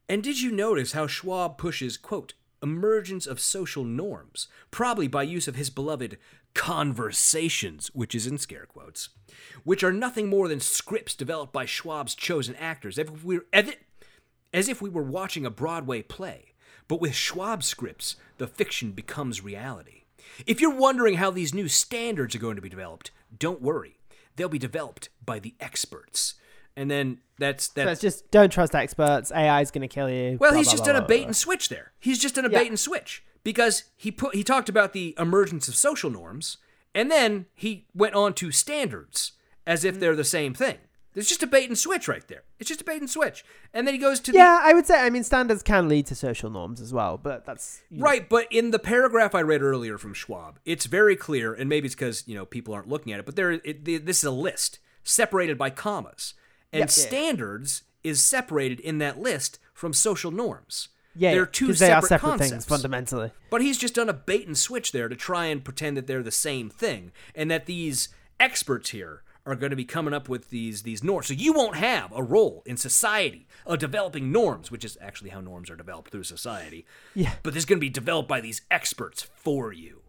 [0.10, 5.48] And did you notice how Schwab pushes, quote, emergence of social norms, probably by use
[5.48, 6.18] of his beloved
[6.53, 9.09] conversations, which is in scare quotes,
[9.63, 13.39] which are nothing more than scripts developed by Schwab's chosen actors, as if we
[14.53, 16.53] as if we were watching a Broadway play.
[16.88, 20.03] But with Schwab scripts, the fiction becomes reality.
[20.45, 23.97] If you're wondering how these new standards are going to be developed, don't worry.
[24.35, 26.35] They'll be developed by the experts.
[26.75, 29.31] And then that's So that's it's just don't trust experts.
[29.31, 30.38] AI is going to kill you.
[30.39, 31.91] well, blah, he's blah, just blah, done a bait and switch there.
[31.99, 32.59] He's just done a Yeah.
[32.59, 36.57] bait and switch because he put he talked about the emergence of social norms,
[36.95, 39.34] and then he went on to standards
[39.65, 40.78] as if they're the same thing.
[41.14, 42.41] There's just a bait and switch right there.
[42.60, 44.88] It's just a bait and switch, and then he goes to the Yeah, I would
[44.88, 44.99] say.
[44.99, 48.28] I mean, standards can lead to social norms as well, but that's you know, Right,
[48.28, 51.94] but in the paragraph I read earlier from Schwab, it's very clear, and maybe it's
[51.95, 54.80] because you know people aren't looking at it, but there, it, this is a list
[55.03, 56.34] separated by commas,
[56.72, 56.86] and Yeah.
[56.86, 56.88] Yeah.
[56.88, 60.90] standards is separated in that list from social norms.
[61.15, 62.49] Yeah, they're two separate, they are separate concepts.
[62.52, 63.31] things fundamentally.
[63.49, 66.23] But he's just done a bait and switch there to try and pretend that they're
[66.23, 68.10] the same thing, and that these
[68.40, 71.27] experts here are going to be coming up with these these norms.
[71.27, 75.41] So you won't have a role in society of developing norms, which is actually how
[75.41, 76.85] norms are developed through society.
[77.14, 77.34] Yeah.
[77.44, 80.02] But this is going to be developed by these experts for you.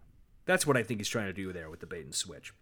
[0.47, 2.53] That's what I think he's trying to do there with the bait and switch.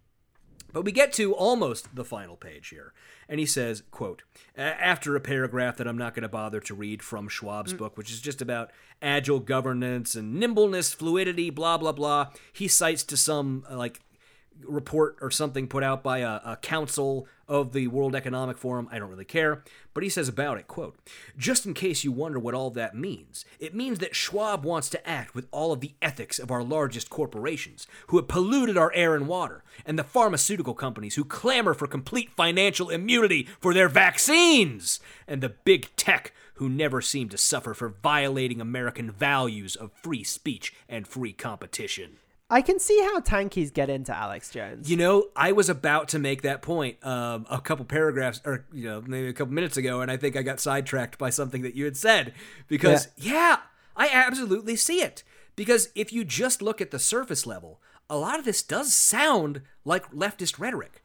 [0.72, 2.92] But we get to almost the final page here,
[3.28, 4.22] and he says, quote,
[4.56, 7.78] after a paragraph that I'm not going to bother to read from Schwab's mm.
[7.78, 8.70] book, which is just about
[9.00, 14.00] agile governance and nimbleness, fluidity, blah, blah, blah, he cites to some, like,
[14.64, 18.88] report or something put out by a, a council of the World Economic Forum.
[18.90, 19.62] I don't really care.
[19.94, 20.96] But he says about it, quote,
[21.36, 25.08] just in case you wonder what all that means, it means that Schwab wants to
[25.08, 29.14] act with all of the ethics of our largest corporations who have polluted our air
[29.14, 34.98] and water, and the pharmaceutical companies who clamor for complete financial immunity for their vaccines,
[35.28, 40.24] and the big tech who never seem to suffer for violating American values of free
[40.24, 42.16] speech and free competition.
[42.52, 44.90] I can see how tankies get into Alex Jones.
[44.90, 48.84] You know, I was about to make that point um, a couple paragraphs, or you
[48.84, 51.74] know, maybe a couple minutes ago, and I think I got sidetracked by something that
[51.74, 52.34] you had said.
[52.68, 53.60] Because yeah,
[53.96, 55.22] I absolutely see it.
[55.56, 57.80] Because if you just look at the surface level,
[58.10, 61.02] a lot of this does sound like leftist rhetoric.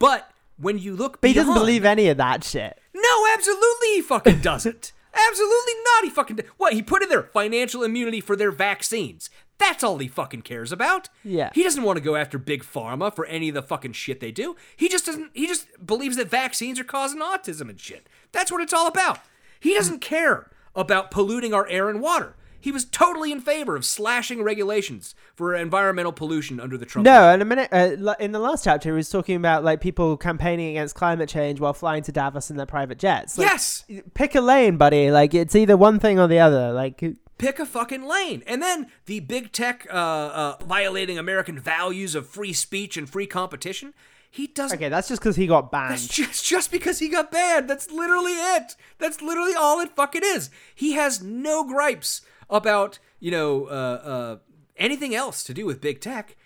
[0.00, 2.80] But when you look, but he doesn't believe any of that shit.
[2.92, 4.90] no, absolutely he fucking doesn't.
[5.14, 6.02] absolutely not.
[6.02, 6.72] He fucking what?
[6.72, 9.30] He put in there financial immunity for their vaccines.
[9.60, 11.08] That's all he fucking cares about.
[11.22, 11.50] Yeah.
[11.54, 14.32] He doesn't want to go after big pharma for any of the fucking shit they
[14.32, 14.56] do.
[14.76, 15.30] He just doesn't.
[15.34, 18.08] He just believes that vaccines are causing autism and shit.
[18.32, 19.18] That's what it's all about.
[19.60, 22.34] He doesn't care about polluting our air and water.
[22.62, 27.06] He was totally in favor of slashing regulations for environmental pollution under the Trump.
[27.06, 30.16] No, in a minute, uh, in the last chapter, he was talking about like people
[30.18, 33.38] campaigning against climate change while flying to Davos in their private jets.
[33.38, 33.84] Like, Yes.
[34.12, 35.10] pick a lane, buddy.
[35.10, 36.72] Like it's either one thing or the other.
[36.72, 37.02] Like
[37.40, 38.42] pick a fucking lane.
[38.46, 43.26] And then the big tech uh, uh, violating American values of free speech and free
[43.26, 43.94] competition.
[44.30, 44.76] He doesn't.
[44.78, 45.92] okay, that's just because he got banned.
[45.92, 47.68] That's just just because he got banned.
[47.68, 48.76] That's literally it.
[48.98, 50.50] That's literally all it fucking is.
[50.72, 54.36] He has no gripes about you know uh, uh,
[54.76, 56.36] anything else to do with big tech.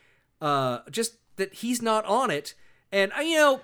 [0.40, 2.54] Uh, just that he's not on it,
[2.90, 3.60] and uh, you know.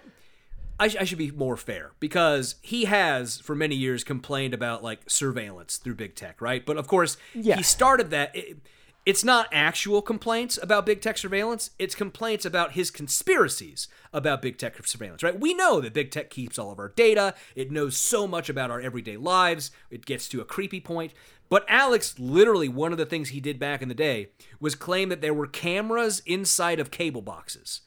[0.81, 4.83] I, sh- I should be more fair because he has for many years complained about
[4.83, 6.65] like surveillance through big tech, right?
[6.67, 7.57] But of course, Yeah.
[7.57, 8.35] he started that.
[8.35, 8.59] It,
[9.07, 11.71] it's not actual complaints about big tech surveillance.
[11.79, 15.39] It's complaints about his conspiracies about big tech surveillance, right?
[15.39, 17.35] We know that big tech keeps all of our data.
[17.57, 19.71] It knows so much about our everyday lives.
[19.91, 21.13] It gets to a creepy point.
[21.49, 24.31] But Alex, literally, one of the things he did back in the day
[24.61, 27.81] was claim that there were cameras inside of cable boxes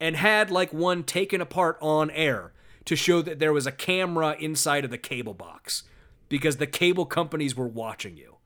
[0.00, 2.52] and had like one taken apart on air
[2.84, 5.82] to show that there was a camera inside of the cable box
[6.28, 8.36] because the cable companies were watching you.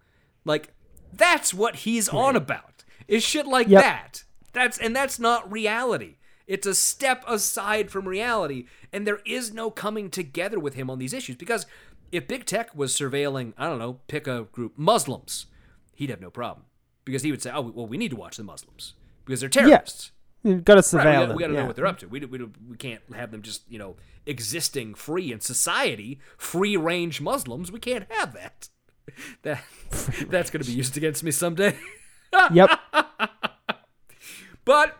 [0.45, 0.73] Like,
[1.13, 2.85] that's what he's on about.
[3.07, 3.83] Is shit like Yep.
[3.83, 4.25] that.
[4.53, 6.17] That's and that's not reality.
[6.47, 10.99] It's a step aside from reality, and there is no coming together with him on
[10.99, 11.67] these issues because
[12.11, 15.47] if big tech was surveilling, I don't know, pick a group, Muslims,
[15.95, 16.67] he'd have no problem
[17.05, 20.07] because he would say, "Oh, well, we need to watch the Muslims because they're terrorists."
[20.07, 21.37] You've got to Right, surveil we gotta, them.
[21.37, 21.61] we gotta yeah.
[21.61, 22.09] know what they're up to.
[22.09, 22.39] We, we,
[22.69, 23.97] we can't have them just, you know,
[24.27, 27.71] existing free in society, free range Muslims.
[27.73, 28.69] We can't have that.
[29.43, 29.63] That
[30.29, 31.77] that's going to be used against me someday.
[32.53, 32.71] Yep.
[34.65, 34.97] But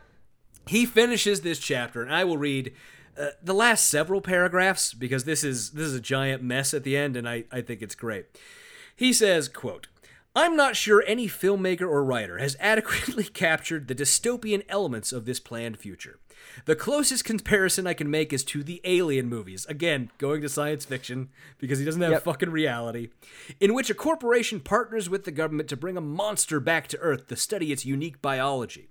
[0.67, 2.75] he finishes this chapter, and I will read
[3.17, 6.97] uh, the last several paragraphs because this is this is a giant mess at the
[6.97, 8.27] end, and I, I think it's great.
[8.97, 9.87] He says, "quote."
[10.35, 15.39] I'm not sure any filmmaker or writer has adequately captured the dystopian elements of this
[15.39, 16.19] planned future.
[16.65, 19.67] The closest comparison I can make is to the Alien movies.
[19.67, 21.29] Again, going to science fiction
[21.59, 22.23] because he doesn't have Yep.
[22.25, 23.11] fucking reality.
[23.61, 27.29] In which a corporation partners with the government to bring a monster back to Earth
[27.29, 28.89] to study its unique biology.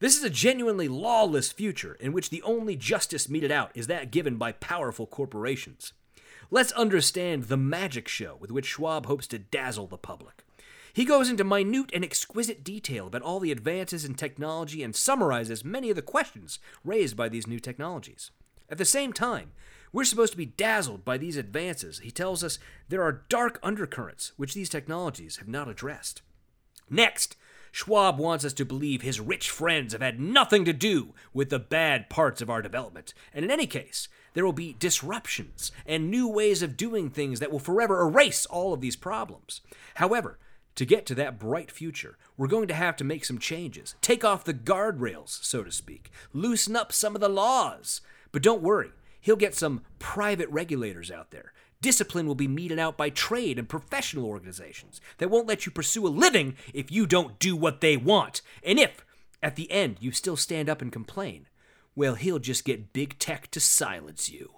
[0.00, 4.10] This is a genuinely lawless future in which the only justice meted out is that
[4.10, 5.92] given by powerful corporations.
[6.50, 10.42] Let's understand the magic show with which Schwab hopes to dazzle the public.
[10.92, 15.64] He goes into minute and exquisite detail about all the advances in technology and summarizes
[15.64, 18.30] many of the questions raised by these new technologies.
[18.68, 19.52] At the same time,
[19.92, 22.00] we're supposed to be dazzled by these advances.
[22.00, 22.58] He tells us
[22.88, 26.22] there are dark undercurrents which these technologies have not addressed.
[26.90, 27.36] Next,
[27.70, 31.58] Schwab wants us to believe his rich friends have had nothing to do with the
[31.58, 36.28] bad parts of our development, and in any case, there will be disruptions and new
[36.28, 39.62] ways of doing things that will forever erase all of these problems.
[39.94, 40.38] However,
[40.74, 44.24] to get to that bright future, we're going to have to make some changes, take
[44.24, 48.00] off the guardrails, so to speak, loosen up some of the laws.
[48.30, 48.90] But don't worry,
[49.20, 51.52] he'll get some private regulators out there.
[51.80, 56.06] Discipline will be meted out by trade and professional organizations that won't let you pursue
[56.06, 58.40] a living if you don't do what they want.
[58.62, 59.04] And if,
[59.42, 61.48] at the end, you still stand up and complain,
[61.96, 64.50] well, he'll just get big tech to silence you.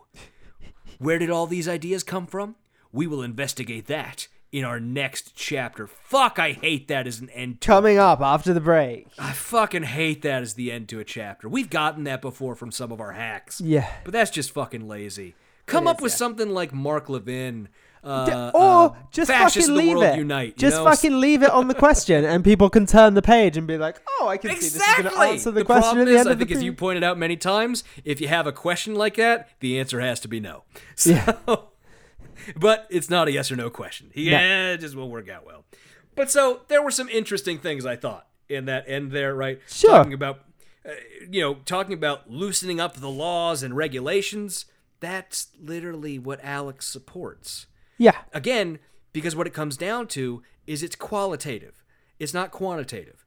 [0.99, 2.57] Where did all these ideas come from?
[2.93, 5.89] We will investigate that in our next chapter.
[5.89, 9.09] Fuck, I hate that as an end to Coming up after the break.
[9.19, 11.49] I fucking hate that as the end to a chapter.
[11.49, 13.61] We've gotten that before from some of our hacks.
[13.61, 13.91] Yeah.
[14.05, 15.35] But that's just fucking lazy.
[15.67, 16.17] Come It up is, with yeah.
[16.19, 17.69] something like Mark Levin.
[18.05, 20.19] Uh, or uh, just Fascists fucking the leave world it.
[20.19, 20.49] Unite.
[20.49, 20.85] you just know?
[20.85, 23.99] fucking leave it on the question, and people can turn the page and be like,
[24.21, 26.21] "Oh, I can see this is going to answer the, question problem at the is,
[26.21, 28.53] end I of the think, as you pointed out many times, if you have a
[28.53, 30.65] question like that, the answer has to be no.
[30.97, 31.71] So.
[32.57, 34.11] But it's not a yes or no question.
[34.15, 35.65] Yeah, it just won't work out well.
[36.15, 39.61] But so there were some interesting things I thought in that end there, right?
[39.69, 39.91] Sure.
[39.91, 40.41] Talking about,
[40.87, 40.93] uh,
[41.29, 44.67] you know, talking about loosening up the laws and regulations.
[45.01, 47.67] That's literally what Alex supports.
[47.99, 48.79] Yeah, Again,
[49.13, 51.85] because what it comes down to is it's qualitative.
[52.19, 53.25] It's not quantitative.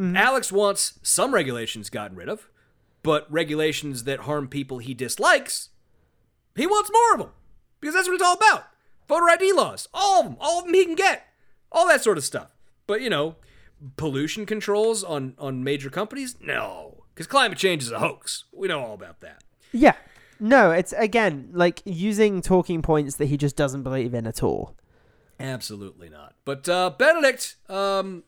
[0.00, 2.48] Alex wants some regulations gotten rid of,
[3.02, 5.70] but regulations that harm people he dislikes,
[6.54, 7.30] he wants more of them.
[7.80, 8.64] Because that's what it's all about.
[9.08, 11.26] Voter ID laws, all of them, all of them he can get.
[11.72, 12.48] All that sort of stuff.
[12.86, 13.36] But, you know,
[13.96, 16.36] pollution controls on, on major companies?
[16.40, 17.04] No.
[17.14, 18.44] Because climate change is a hoax.
[18.52, 19.42] We know all about that.
[19.72, 19.94] yeah.
[20.40, 24.76] No, it's again like using talking points that he just doesn't believe in at all.
[25.40, 26.34] Absolutely not.
[26.44, 28.22] But uh, Benedict, um,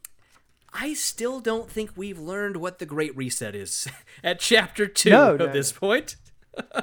[0.72, 3.86] I still don't think we've learned what the Great Reset is
[4.24, 6.16] at chapter two No, at no, this point.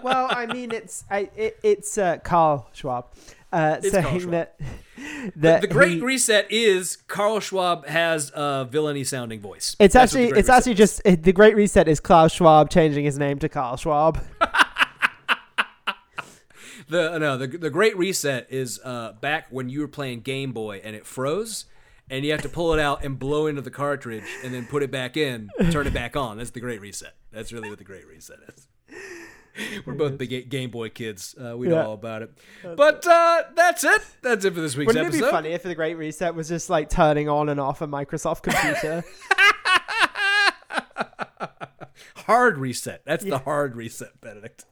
[0.04, 3.06] Well, I mean, it's I, it, it's uh, Carl Schwab
[3.52, 4.32] uh, It's saying Carl Schwab.
[4.32, 9.76] that The, that the Great he- Reset is Carl Schwab has a villainy sounding voice.
[9.80, 10.78] It's That's actually it's actually is.
[10.78, 14.20] just it, the Great Reset is Klaus Schwab changing his name to Carl Schwab.
[16.90, 20.82] the no the the Great Reset is uh, back when you were playing Game Boy
[20.84, 21.66] and it froze.
[22.10, 24.82] And you have to pull it out and blow into the cartridge and then put
[24.82, 26.38] it back in, turn it back on.
[26.38, 27.14] That's the Great Reset.
[27.34, 28.66] That's really what the Great Reset is.
[29.86, 31.36] We're both big Game Boy kids.
[31.40, 31.86] Uh, we know Yeah.
[31.88, 32.32] all about it.
[32.64, 34.02] But uh, that's it.
[34.22, 36.70] That's it for this week's Wouldn't it be funny if the Great Reset was just
[36.70, 39.04] like turning on and off a Microsoft computer?
[42.16, 43.04] Hard reset.
[43.06, 44.66] That's the hard reset, Benedict.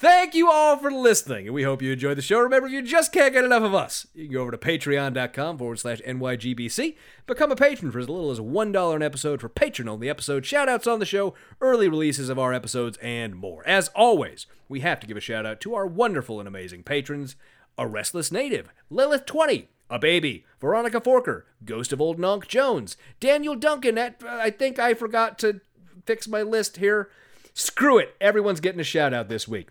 [0.00, 2.40] Thank you all for listening, and we hope you enjoyed the show.
[2.40, 4.06] Remember, you just can't get enough of us.
[4.14, 6.96] You can go over to patreon.com forward slash NYGBC,
[7.26, 10.70] become a patron for as little as $1 an episode for patron only episodes, shout
[10.70, 13.62] outs on the show, early releases of our episodes, and more.
[13.66, 17.36] As always, we have to give a shout out to our wonderful and amazing patrons
[17.76, 23.98] A Restless Native, Lilith20, A Baby, Veronica Forker, Ghost of Old Nonk Jones, Daniel Duncan
[23.98, 25.60] at, uh, I think I forgot to
[26.06, 27.10] fix my list here.
[27.52, 28.16] Screw it.
[28.18, 29.68] Everyone's getting a shout out this week.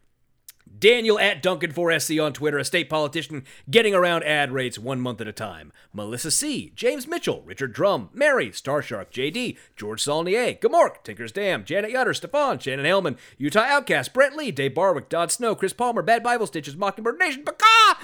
[0.78, 5.28] Daniel at Duncan4SC on Twitter, a state politician getting around ad rates one month at
[5.28, 5.72] a time.
[5.94, 11.92] Melissa C., James Mitchell, Richard Drum, Mary, Starshark, JD, George Saulnier, Gamork, Tinker's Dam, Janet
[11.92, 16.24] Yutter, Stefan, Shannon Hellman, Utah Outcast, Brent Lee, Dave Barwick, Dodd Snow, Chris Palmer, Bad
[16.24, 17.98] Bible Stitches, Mockingbird Nation, Baka,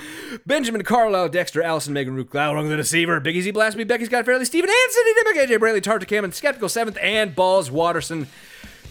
[0.45, 4.45] Benjamin Carlisle, Dexter, Allison, Megan Rook, Glaurung the Deceiver, Big Easy Blasphemy, Becky Scott Fairley,
[4.45, 8.27] Stephen Hansen, Demic, AJ Brantley, Tartar Cameron, Skeptical Seventh, and Balls Watterson.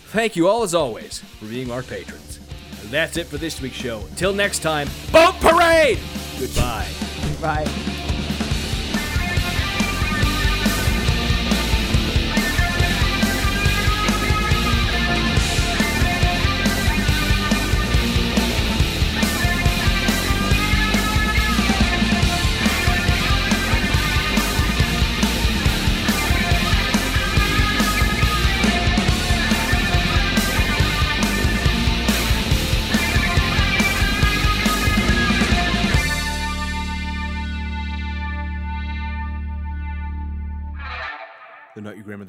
[0.07, 2.44] Thank you all as always for being our patrons.
[2.91, 4.01] That's it for this week's show.
[4.11, 5.99] Until next time, boat parade!
[6.39, 6.89] Goodbye.
[7.41, 8.14] Right.